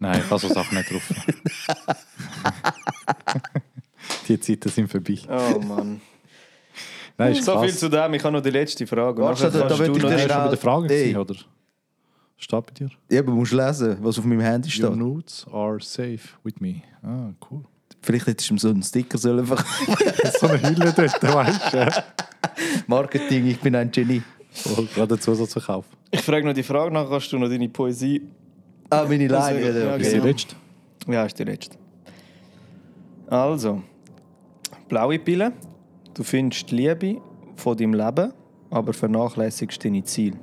[0.00, 1.02] Nein, ich kann so Sachen nicht drauf.
[4.28, 5.18] Die Zeiten sind vorbei.
[5.28, 6.00] Oh Mann.
[7.18, 9.22] Nein, ist so viel zu dem, ich habe noch die letzte Frage.
[9.22, 11.34] Warte, da- da du noch dir Nein, die- ist schon bei der Frage gewesen, oder?
[12.36, 12.88] Steht bei dir?
[13.10, 14.96] Ja, aber du musst lesen, was auf meinem Handy Your steht.
[14.96, 16.82] notes are safe with me.
[17.02, 17.62] Ah, cool.
[18.00, 19.94] Vielleicht hättest du ihm so einen Sticker sollen verkaufen.
[20.40, 22.04] so eine Hülle dort, weißt du?
[22.88, 24.22] Marketing, ich bin ein Genie.
[24.76, 25.84] Oh, gerade einen Zusatzverkauf.
[26.10, 28.22] Ich frage noch die Frage nach, kannst du noch deine Poesie...
[28.90, 29.64] Ah, meine Leine.
[29.64, 30.24] Also, Ja, Ist die genau.
[30.26, 30.56] letzte?
[31.08, 31.76] Ja, ist die letzte.
[33.28, 33.82] Also,
[34.88, 35.52] blaue Pille.
[36.14, 37.20] Du findest die Liebe
[37.56, 38.32] von deinem Leben,
[38.70, 40.38] aber vernachlässigst deine Ziele.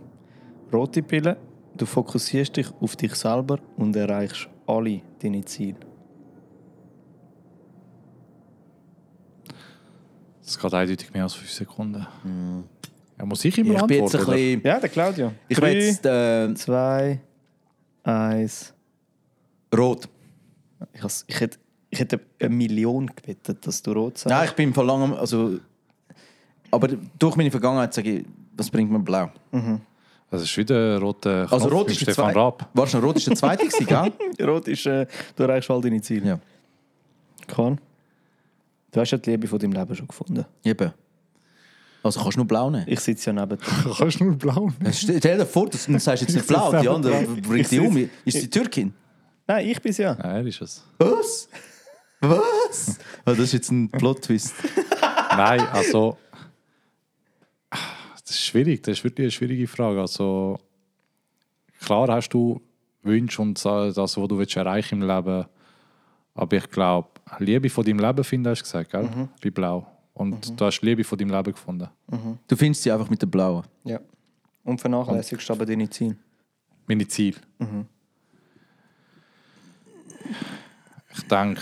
[0.74, 1.38] Rote Pille.
[1.76, 5.78] Du fokussierst dich auf dich selber und erreichst alle deine Ziele.
[10.44, 12.08] Das geht eindeutig mehr als 5 Sekunden.
[13.18, 14.32] Ja, muss ich immer Ich bin jetzt antworten?
[14.32, 14.62] ein bisschen...
[14.64, 15.32] Ja, der Claudio.
[15.48, 17.20] Ich Drei, bin jetzt äh, zwei,
[18.04, 18.74] eins.
[19.78, 20.10] rot.
[20.94, 21.60] Ich, has- ich, hätte,
[21.90, 24.30] ich hätte eine Million gewettet, dass du rot sagst.
[24.30, 25.14] Nein, ich bin von langem...
[25.14, 25.60] Also,
[26.72, 28.26] aber durch meine Vergangenheit sage ich,
[28.56, 29.32] was bringt mir blau?
[30.30, 32.36] Das ist wieder rote Knopf Also rot ist der Stefan.
[32.36, 32.70] Raab.
[32.74, 34.48] Warst du rot ist der zweite gewesen, gell?
[34.48, 36.28] Rot ist, äh, du erreichst all deine Ziele.
[36.28, 36.40] Ja.
[37.48, 37.80] Kann.
[38.92, 40.46] Du hast ja die Liebe von deinem Leben schon gefunden.
[40.64, 40.92] Eben.
[42.04, 42.86] Also kannst du nur blau nehmen.
[42.88, 43.94] Ich sitze ja neben dir.
[43.98, 47.24] Kannst du nur blau Stell dir vor, dass du sagst jetzt nicht blau, die andere
[47.24, 48.10] bringt die um.
[48.24, 48.94] Ist die Türkin?
[49.46, 50.16] Nein, ich bin's ja.
[50.16, 50.84] Nein, er ist es.
[50.98, 51.50] Was?
[52.22, 53.00] Was?
[53.26, 54.54] Oh, das ist jetzt ein Plot-Twist.
[55.32, 56.18] Nein, also.
[57.70, 60.02] Das ist schwierig, das ist wirklich eine schwierige Frage.
[60.02, 60.60] Also,
[61.80, 62.62] klar hast du
[63.02, 65.46] Wünsche und das, was du willst erreichen im Leben.
[66.36, 67.10] Aber ich glaube,
[67.40, 69.30] Liebe von deinem Leben finden, hast du gesagt, gell?
[69.42, 69.88] Bei Blau.
[70.14, 71.88] Und du hast Liebe von deinem Leben gefunden.
[72.48, 73.64] Du findest sie einfach mit der blauen.
[73.84, 74.00] ja.
[74.66, 76.18] Und vernachlässigst aber deine Ziele.
[76.86, 77.38] Meine Ziele.
[81.16, 81.62] Ich denke,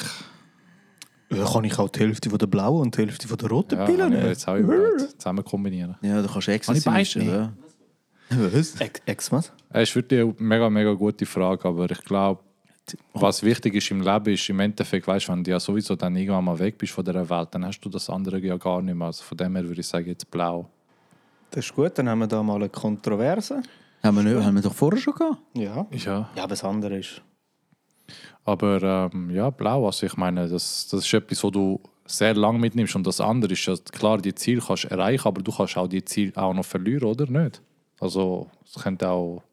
[1.30, 3.78] Ja, kann ich auch die Hälfte von der blauen und die Hälfte von der roten
[3.78, 4.28] ja, Pille nehmen?
[4.28, 5.98] jetzt auch überlegt, zusammen kombinieren.
[6.02, 7.54] Ja, du kannst extra Kann ich mischen, oder?
[8.30, 8.80] Was?
[8.80, 9.52] Ex, Ex was?
[9.70, 12.42] Es ist wirklich eine mega, mega gute Frage, aber ich glaube,
[13.14, 16.46] was wichtig ist im Leben, ist im Endeffekt, weißt wenn du ja sowieso dann irgendwann
[16.46, 19.08] mal weg bist von dieser Welt, dann hast du das andere ja gar nicht mehr.
[19.08, 20.70] Also von dem her würde ich sagen, jetzt blau.
[21.52, 23.62] Das ist gut, dann haben wir da mal eine Kontroverse.
[24.04, 25.38] Haben wir, nicht, haben wir doch vorher schon gehabt?
[25.54, 25.86] Ja.
[25.92, 26.30] Ja.
[26.36, 27.22] Ja, aber das andere ist.
[28.46, 32.60] Aber ähm, ja, blau, also ich meine, das, das ist etwas, wo du sehr lang
[32.60, 35.78] mitnimmst und das andere ist ja, klar, die Ziel kannst du erreichen, aber du kannst
[35.78, 37.62] auch die Ziel auch noch verlieren, oder nicht?
[38.00, 39.44] Also es könnte auch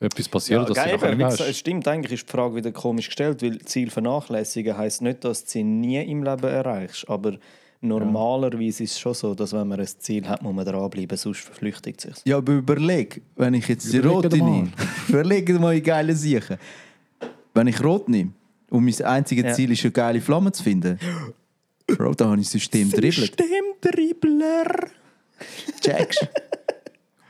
[0.00, 3.06] etwas passieren, dass du geil, nachher nicht es stimmt, eigentlich ist die Frage wieder komisch
[3.06, 7.38] gestellt, weil Ziel vernachlässigen heisst nicht, dass du sie nie im Leben erreichst, aber
[7.80, 11.40] normalerweise ist es schon so, dass wenn man ein Ziel hat, muss man dranbleiben, sonst
[11.40, 12.26] verflüchtigt es sich.
[12.26, 14.50] Ja, aber überleg, wenn ich jetzt die Überleg rote dir mal.
[14.50, 14.72] nehme.
[15.08, 16.58] überleg mal, wie geile Sachen.
[17.54, 18.32] Wenn ich rot nehme
[18.70, 19.52] und mein einziges Ja.
[19.54, 20.98] Ziel ist, eine geile Flamme zu finden,
[21.86, 23.14] Bro, da habe ich das System dribbelt.
[23.38, 24.88] Systemdribbler!
[25.80, 26.28] Checkst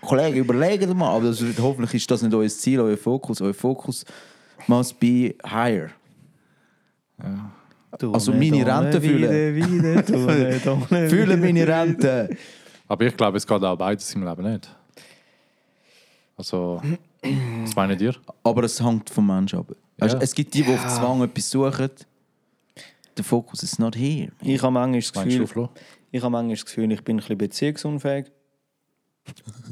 [0.01, 1.15] Kollege, überlegt dir mal.
[1.15, 3.41] Aber das, hoffentlich ist das nicht euer Ziel, euer Fokus.
[3.41, 4.05] Euer Fokus
[4.67, 5.91] must be higher.
[8.01, 10.05] Also meine Rente fühlen.
[10.05, 10.61] fühlen.
[11.11, 12.31] Fühlen meine Rente.
[12.87, 14.75] Aber ich glaube, es geht auch beides im Leben nicht.
[16.37, 16.81] Also,
[17.63, 18.15] was meinen ihr?
[18.45, 19.67] Aber es hängt vom Menschen ab.
[19.99, 20.21] Weißt, Ja.
[20.21, 21.91] Es gibt die, die auf Zwang etwas suchen.
[23.17, 24.31] Der Fokus ist not here.
[24.43, 25.69] Ich habe manchmal das du, Gefühl, Flo?
[26.13, 28.27] ich, habe manchmal das Gefühl, ich bin ein bisschen beziehungsunfähig.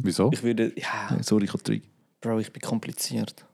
[0.03, 0.31] Wieso?
[0.33, 1.81] Ich würde, ja, Sorry, ich habe drei.
[2.21, 3.47] Bro, ich bin kompliziert.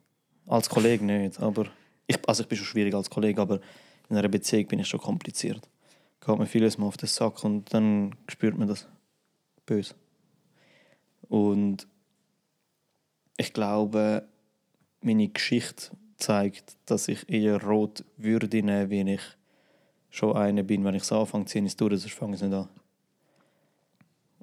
[0.46, 1.66] Als Kollege nicht, aber
[2.06, 3.60] Ich, also ich bin schon schwierig als Kollege, aber
[4.08, 5.68] in einer Beziehung bin ich schon kompliziert.
[6.24, 8.88] Geht mir vieles mal auf den Sack und dann spürt man das
[9.66, 9.94] böse.
[11.28, 11.86] Und
[13.36, 14.26] ich glaube,
[15.00, 15.90] meine Geschichte
[16.22, 19.22] zeigt, dass ich eher rot würde nehmen, wenn ich
[20.10, 20.84] schon einer bin.
[20.84, 22.68] Wenn ich es anfange, ziehe ich es durch, sonst fange ich es nicht an.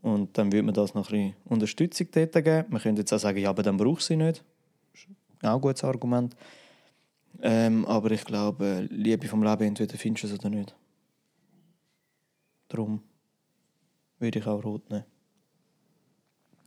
[0.01, 2.65] Und dann würde man das noch ein bisschen Unterstützung dort geben.
[2.69, 4.43] Man könnte jetzt auch sagen, ja, aber dann braucht sie nicht.
[4.93, 5.09] Das ist
[5.43, 6.35] auch ein gutes Argument.
[7.41, 10.75] Ähm, aber ich glaube, Liebe vom Leben, entweder findest du es oder nicht.
[12.69, 13.01] Darum
[14.19, 15.05] würde ich auch rot nehmen.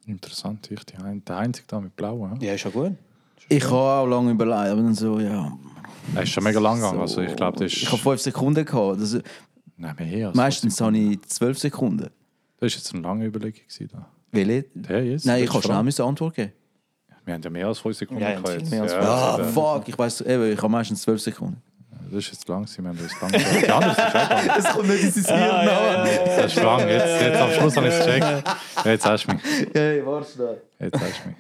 [0.07, 2.27] Interessant, ich die ein, der Einzige da mit Blau.
[2.27, 2.37] Ja?
[2.41, 2.97] Ja, ist ja gut.
[3.49, 5.53] Ich habe auch lange überlegt, aber dann so, ja.
[6.15, 7.01] Er ist schon mega lang gegangen.
[7.01, 7.83] Also ich glaube, das ist.
[7.83, 9.01] Ich habe fünf Sekunden gehabt.
[9.01, 9.19] Das,
[9.77, 10.29] Nein, mehr.
[10.29, 12.11] als meistens fünf habe ich zwölf Sekunden.
[12.61, 13.61] Das war jetzt eine lange Überlegung.
[13.93, 14.07] Da.
[14.31, 14.65] Welche?
[14.75, 15.27] Der jetzt?
[15.27, 16.53] Nein, ich ist schnell müssen Antwort geben.
[17.25, 19.57] Wir haben ja mehr als 5 Sekunden Ja, ja, gehabt mehr als Ja, fünf.
[19.57, 21.63] Ah, fuck, ich weiß, eben, ich habe meistens zwölf Sekunden.
[22.11, 23.31] Das ist jetzt lang, wir haben das lang.
[23.33, 24.51] Die andere ist auch lang.
[24.59, 26.89] Es kommt nicht in sein Hirn Das ist lang.
[26.89, 28.57] Jetzt, jetzt am Schluss habe ich es gecheckt.
[28.85, 29.43] Jetzt hast du mich.
[29.73, 30.61] Hey, warte schnell.
[30.81, 31.37] Jetzt hast du mich.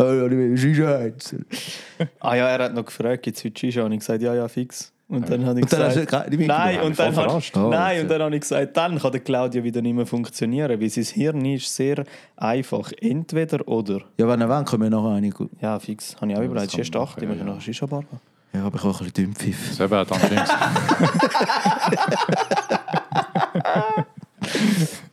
[0.00, 1.44] Oh, ich will Shisha heizen.
[2.20, 3.82] Ah ja, er hat noch gefragt, gibt es heute Shisha?
[3.82, 4.92] Und ich gesagt, ja, ja, fix.
[5.08, 6.46] Und dann habe ich Und dann gesagt, mitgenommen?
[6.46, 9.80] nein, und dann, hat, nein, und dann habe ich gesagt, dann kann der Claudio wieder
[9.80, 12.04] nicht mehr funktionieren, weil sein Hirn ist sehr
[12.36, 12.92] einfach.
[13.00, 14.02] Entweder oder.
[14.18, 15.50] Ja, wenn er will, können wir nachher eine gut.
[15.62, 16.14] Ja, fix.
[16.20, 16.76] Habe ich auch überlegt.
[16.76, 17.44] ist man 8, machen, wir ja, können ja.
[17.46, 18.04] noch eine Shisha-Bar.
[18.52, 19.78] Ja, aber ich habe auch ein bisschen Dünnpfiff.
[19.78, 20.50] Das dann James.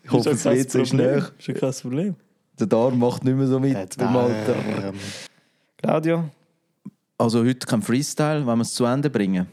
[0.03, 1.29] Ich hoffe, das WC ist näher.
[1.38, 2.15] Ist ja kein Problem.
[2.60, 4.93] Der Darm macht nicht mehr so mit beim Alter.
[5.78, 6.26] Claudio,
[7.18, 9.47] Also heute kein Freestyle, wenn wir es zu Ende bringen.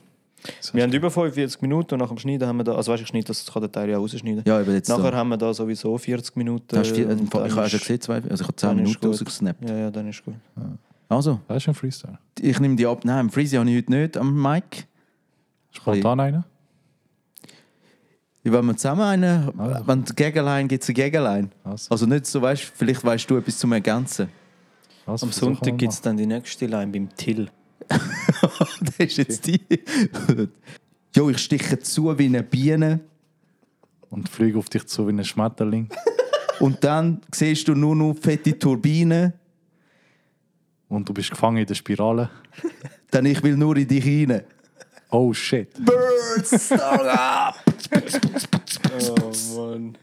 [0.72, 3.04] wir haben über 45 Minuten und nach dem Schneiden haben wir da, also weißt du,
[3.04, 4.42] ich schneide das, kann der Teil ja rausschneiden.
[4.46, 5.16] Ja, eben jetzt Nachher da.
[5.16, 6.76] haben wir da sowieso 40 Minuten.
[6.78, 9.00] Hast und ich habe ja schon gesehen, zwei, also ich habe 10 dann ist Minuten
[9.00, 9.10] gut.
[9.10, 9.68] rausgesnappt.
[9.68, 10.34] Ja, ja, dann ist gut.
[11.08, 12.18] Also, Das ist ein Freestyle.
[12.40, 13.04] ich nehme die ab.
[13.04, 14.86] Nein, Freezy habe ich heute nicht am Mic.
[15.72, 16.44] Spontan einer?
[18.44, 19.86] Wenn wir zusammen einen, Also.
[19.86, 21.48] wenn die Gegenline gibt es eine Gegenline.
[21.62, 24.28] Also, Also nicht so, weißt vielleicht weißt du etwas zum Ergänzen.
[25.06, 27.48] also, Am Sonntag gibt es dann die nächste Line beim Till.
[27.88, 29.60] das ist jetzt die.
[31.14, 33.00] jo, ich stiche zu wie eine Biene
[34.10, 35.88] Und fliege auf dich zu wie ein Schmetterling.
[36.60, 39.34] und dann siehst du nur noch fette Turbinen.
[40.88, 42.28] Und du bist gefangen in der Spirale.
[43.10, 44.42] Dann ich will nur in dich rein.
[45.10, 45.72] Oh shit.
[45.74, 46.01] Birds,
[46.44, 47.54] start up!
[49.08, 49.96] Oh Mann.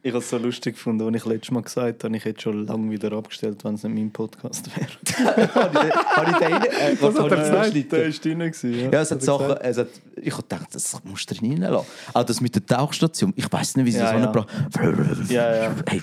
[0.00, 2.66] Ich habe es so lustig gefunden, als ich letztes Mal gesagt habe, ich hätte schon
[2.66, 5.48] lange wieder abgestellt, wenn es nicht mein Podcast wäre.
[5.54, 6.62] Habe ich den rein?
[6.62, 8.24] Äh, was Der hat er gesagt?
[8.24, 8.90] drin, gewesen, ja.
[8.90, 11.88] Ja, es hat Sachen, es hat, ich habe gedacht, das musst du drin reinlassen.
[12.14, 13.32] Auch das mit der Tauchstation.
[13.36, 14.26] Ich weiß nicht, wie sie Ja, das ja.
[14.28, 15.74] angebracht Ja, ja.
[15.88, 16.00] Hey.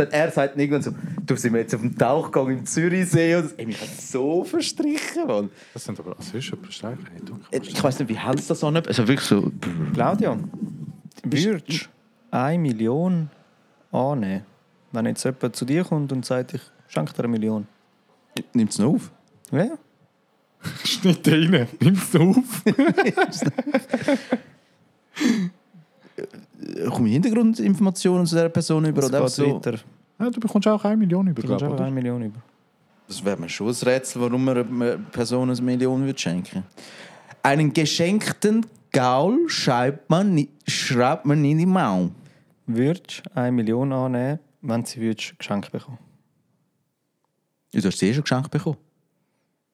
[0.00, 0.92] Dann er sagt irgendwann so,
[1.26, 5.26] du sind wir jetzt auf dem Tauchgang im Zürichsee und ey, mich hat so verstrichen,
[5.26, 5.50] Mann.
[5.74, 6.96] Das sind aber, stärker?
[7.12, 7.38] Hey, du.
[7.50, 8.76] Ich weiß nicht, wie hältst du das an?
[8.78, 9.52] Also wirklich so.
[9.92, 10.38] Claudio,
[11.22, 11.86] würdest du
[12.30, 13.28] eine Million
[13.92, 14.46] annehmen,
[14.92, 17.66] wenn jetzt jemand zu dir kommt und sagt, ich schenke dir eine Million?
[18.54, 19.10] Nimmt es noch auf?
[19.52, 19.76] Ja,
[20.84, 21.68] Schnitt rein.
[21.78, 22.64] Nimmst du auf?
[26.88, 29.00] Komme ich Hintergrundinformationen zu dieser Person über?
[29.02, 29.54] das Oder geht so?
[29.56, 29.78] weiter.
[30.18, 31.86] Ja, du bekommst auch eine Million über, Du kommst glaube einfach ich.
[31.86, 32.40] eine Million über.
[33.08, 36.62] Das wäre mir schon ein Rätsel, warum man einer Person eine Million würde schenken
[37.42, 42.10] Einen geschenkten Gaul schreibt man, ni- schreibt man in die Maul.
[42.66, 45.98] Würdest du eine Million annehmen, wenn sie würdest geschenkt bekommen?
[47.72, 48.76] Ja, Du hast sie eh schon geschenkt bekommen.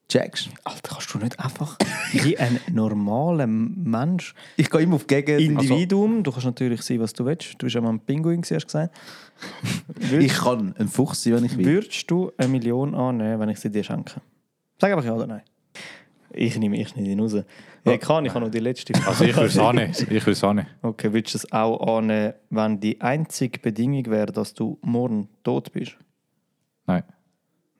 [0.08, 1.76] Checkst Alter, kannst du nicht einfach
[2.12, 5.38] wie ein normaler Mensch, Ich gehe immer auf Gegen...
[5.38, 7.54] Individuum, du kannst natürlich sein, was du willst.
[7.54, 8.94] Du bist ja mal ein Pinguin, hast du gesagt.
[10.18, 11.66] Ich kann ein Fuchs sein, wenn ich will.
[11.66, 14.20] Würdest du eine Million annehmen, wenn ich sie dir schenke?
[14.80, 15.42] Sag einfach ja oder nein.
[16.30, 17.34] Ich nehme ich nicht ihn raus.
[17.84, 19.06] Ja, kann, ich habe noch die letzte Frage.
[19.08, 19.90] Also ich würde es annehmen.
[19.92, 20.68] Ich würde es annehmen.
[20.82, 25.72] Okay, würdest du es auch annehmen, wenn die einzige Bedingung wäre, dass du morgen tot
[25.72, 25.96] bist?
[26.86, 27.02] Nein.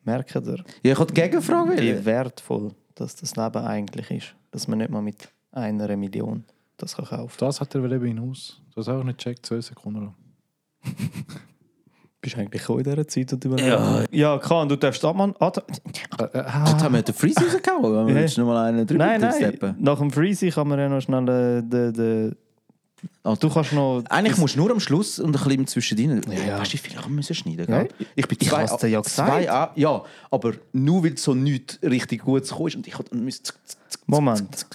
[0.06, 0.42] Merkt ihr,
[0.82, 1.76] Ja, ich habe die Gegenfrage.
[1.78, 4.34] wie wertvoll dass das Leben eigentlich ist?
[4.52, 6.44] Dass man nicht mal mit einer Million
[6.78, 7.48] das kann kaufen kann.
[7.48, 8.60] Das hat er eben hinaus.
[8.74, 10.14] Das habe ich auch nicht gecheckt, zwei Sekunden lang.
[12.20, 13.32] Bist du eigentlich auch in dieser Zeit?
[13.32, 13.68] Und überlegen?
[13.68, 14.04] Ja.
[14.10, 15.34] ja, kann, du darfst abmachen.
[15.38, 18.06] Ah, da- Jetzt haben wir den Freeze rausgehauen.
[18.06, 19.76] Wenn wir jetzt noch mal einen drüber Nein, nein, steppen.
[19.78, 21.92] nach dem Freezy kann man ja noch schnell äh, den...
[21.92, 22.36] den
[23.22, 24.02] Also, du kannst noch...
[24.08, 26.22] Eigentlich musst du nur am Schluss und ein bisschen zwischendrin.
[26.30, 26.58] Ja.
[26.58, 27.84] Weißt du, wie viel ich müssen schneiden Ja?
[28.14, 29.50] Ich bin ich zwei, dir ja zwei.
[29.50, 32.76] A- Ja, aber nur weil so nichts richtig Gutes gekommen ist.
[32.76, 33.52] Und ich musste.
[34.06, 34.66] Moment.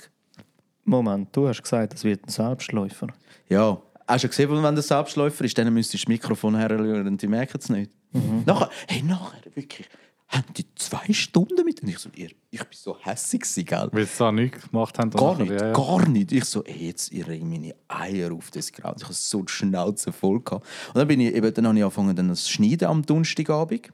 [0.83, 3.07] Moment, du hast gesagt, es wird ein Selbstläufer.
[3.49, 3.81] Ja.
[4.07, 7.27] Hast du gesehen, wenn der Selbstläufer ist, dann müsstest du das Mikrofon herrühren und die
[7.27, 7.91] merken es nicht.
[8.11, 8.43] Mhm.
[8.45, 9.87] Nachher, hey, nachher, wirklich.
[10.31, 11.81] Haben die zwei Stunden mit?
[11.81, 13.89] Und ich so, ihr, ich bin so hässig gewesen, gell?
[13.91, 15.09] Weil sie da nichts gemacht haben.
[15.11, 15.73] Gar nicht, ja, ja.
[15.73, 16.31] gar nicht.
[16.31, 18.95] Ich so, ey, jetzt ihr regt meine Eier auf das Graus.
[18.99, 20.41] Ich hatte so die Schnauze voll.
[20.41, 20.65] Gehabt.
[20.87, 23.91] Und dann bin ich eben, dann habe ich angefangen, dann das Schneiden am Donnerstagabend.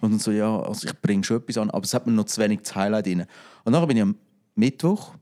[0.00, 2.26] Und dann so, ja, also ich bringe schon etwas an, aber es hat mir noch
[2.26, 3.26] zu wenig das Highlight rein.
[3.64, 4.16] Und dann bin ich am
[4.54, 5.14] Mittwoch,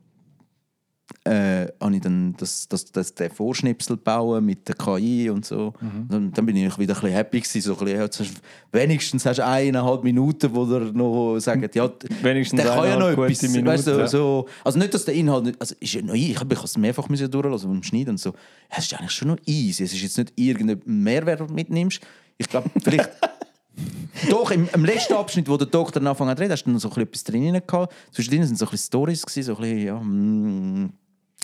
[1.25, 5.73] äh, habe ich dann das, das, das, den Vorschnipsel bauen mit der KI und so.
[5.81, 6.09] Mhm.
[6.09, 8.37] Dann, dann bin ich wieder ein bisschen happy gewesen, so ein bisschen,
[8.73, 11.91] wenigstens hast du eineinhalb Minuten, wo der noch sagt, ja,
[12.23, 13.41] Wenigstens der kann ja noch etwas.
[13.41, 14.09] gute Weißt du, Minuten.
[14.09, 17.09] so, also nicht, dass der Inhalt nicht, also ist ja noch, ich habe es mehrfach
[17.09, 18.31] müssen durchlassen beim Schneiden und so.
[18.31, 19.85] Ja, es ist eigentlich schon noch easy.
[19.85, 22.01] Es ist jetzt nicht irgendein Mehrwert, den du mitnimmst.
[22.39, 23.11] Ich glaube, vielleicht
[24.31, 26.81] doch, im, im letzten Abschnitt, wo der Doktor angefangen hat zu reden, hast du noch
[26.81, 27.95] so ein bisschen etwas drin gehabt.
[28.11, 30.93] Zwischendrin sind so ein bisschen Stories gewesen, so ein bisschen, ja, mm.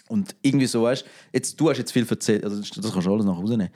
[0.08, 3.24] Und irgendwie so, weißt jetzt, du hast jetzt viel erzählt, also das kannst du alles
[3.26, 3.70] nach Hause nehmen.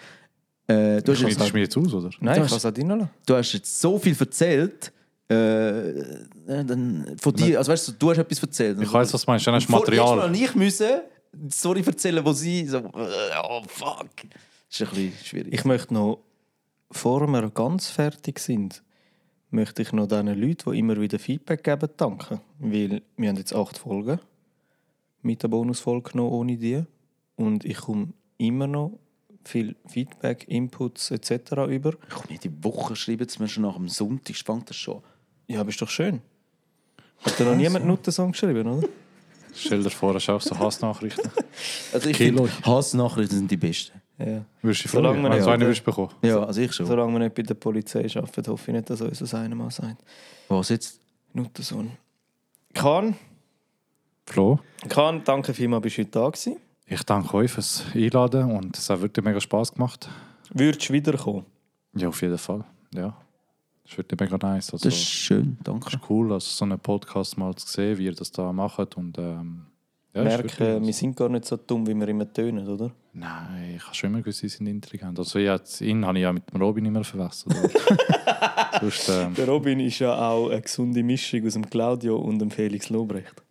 [0.67, 2.11] Äh, du, hast jetzt, du mir jetzt aus, oder?
[2.21, 3.11] Nein, Du ich hast- kann es auch drin lassen.
[3.27, 4.93] du hast jetzt so viel erzählt,
[5.31, 6.05] äh, äh,
[6.47, 8.81] dann von dir, also weißt du, du hast etwas erzählt.
[8.81, 9.47] Ich weiß, was du meinst.
[9.47, 10.17] Dann hast du Vor- Material.
[10.17, 10.89] Mal ich müssen
[11.33, 12.91] die Story erzählen, wo sie so, äh,
[13.49, 14.07] oh fuck.
[14.69, 15.53] Das ist ein bisschen schwierig.
[15.55, 16.19] Ich möchte noch,
[16.89, 18.83] bevor wir ganz fertig sind,
[19.51, 22.41] möchte ich noch den Leuten, die immer wieder Feedback geben, danken.
[22.59, 24.19] Weil wir haben jetzt acht Folgen
[25.23, 26.83] mit der Bonusfolge noch ohne die.
[27.37, 28.09] Und ich komme
[28.39, 28.99] immer noch
[29.45, 31.53] viel Feedback, Inputs etc.
[31.69, 31.95] über.
[32.09, 35.03] Ich komme nicht die Woche schreiben sie mir schon nach dem Sonntag, fängt das schon.
[35.49, 36.21] Ja, aber ist doch schön.
[37.23, 38.87] Hat dir noch niemand einen Nutensong geschrieben, oder?
[39.55, 41.31] Stell dir vor, hast du auch so Hassnachrichten.
[41.93, 42.47] Also ich Kilo.
[42.47, 44.01] finde, Hassnachrichten sind die besten.
[44.19, 44.45] Ja.
[44.63, 46.11] Würdest du freuen, man wenn du nicht- eine bekommen?
[46.23, 46.87] Ja, also ich schon.
[46.87, 49.71] Solange wir nicht bei der Polizei arbeiten, hoffe ich nicht, dass uns das einer mal
[49.71, 50.03] sagt.
[50.49, 51.01] Was jetzt?
[51.35, 51.91] Nuttensohn.
[52.75, 53.17] Kahn,
[54.27, 54.59] Flo,
[54.89, 56.57] Kahn, danke vielmals, bist du heute da gewesen.
[56.87, 60.09] ich danke euch fürs Einladen und es hat wirklich mega Spass gemacht.
[60.55, 61.45] Würdest du wiederkommen?
[61.95, 62.65] Ja, auf jeden Fall.
[62.95, 63.17] Ja.
[63.85, 64.73] Das wird mega nice.
[64.73, 65.89] Also, Das ist schön, danke.
[65.89, 68.97] ist cool, also so einen Podcast mal zu sehen, wie ihr das da macht.
[68.97, 69.67] Und, ähm,
[70.15, 72.91] ja, ist merken, wirklich- wir sind gar nicht so dumm, wie wir immer tönen, oder?
[73.13, 75.19] Nein, ich habe schon immer gewusst, sie sind intelligent.
[75.19, 77.55] Also jetzt, ihn habe ich ja mit dem Robin nicht mehr verwechselt.
[78.81, 82.51] Sonst, ähm, Der Robin ist ja auch eine gesunde Mischung aus dem Claudio und dem
[82.51, 83.43] Felix Lobrecht.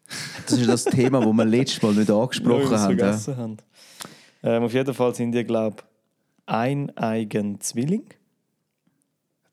[0.45, 2.97] Das ist das Thema, das wir letztes Mal nicht angesprochen haben.
[2.97, 3.05] Ja.
[3.05, 3.57] vergessen haben.
[4.43, 5.83] Ähm, auf jeden Fall sind die, glaube ich,
[6.53, 8.03] ein eigen Zwilling.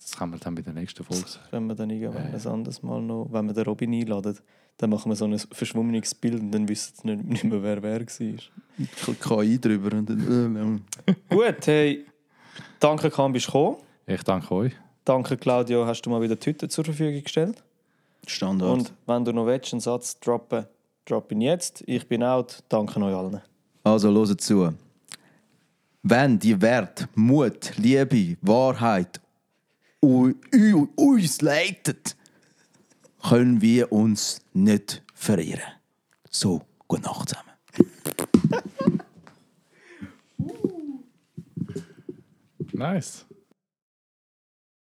[0.00, 1.46] das kann man dann bei der nächsten Folge sagen.
[1.50, 4.38] Wenn wir dann irgendwann ein anderes Mal noch, wenn wir den Robin einladen,
[4.78, 7.82] dann machen wir so ein verschwommenes Bild und dann wissen sie nicht, nicht mehr, wer
[7.82, 8.00] wer war.
[8.78, 9.96] Ich KI drüber.
[9.96, 12.06] Und dann, äh, Gut, hey,
[12.80, 13.76] danke, Kahn, bist du gekommen.
[14.06, 14.72] Ich danke euch.
[15.04, 17.62] Danke, Claudio, hast du mal wieder die Hütte zur Verfügung gestellt.
[18.26, 18.70] Standard.
[18.70, 20.66] Und wenn du noch willst, einen Satz droppen,
[21.04, 21.82] drop ihn jetzt.
[21.86, 22.62] Ich bin out.
[22.68, 23.40] Danke euch allen.
[23.84, 24.74] Also, hört zu.
[26.02, 29.20] Wenn die Wert, Mut, Liebe, Wahrheit
[30.00, 32.16] uns leitet,
[33.22, 35.72] können wir uns nicht verirren.
[36.30, 37.48] So, gute Nacht zusammen.
[42.72, 43.26] Nice.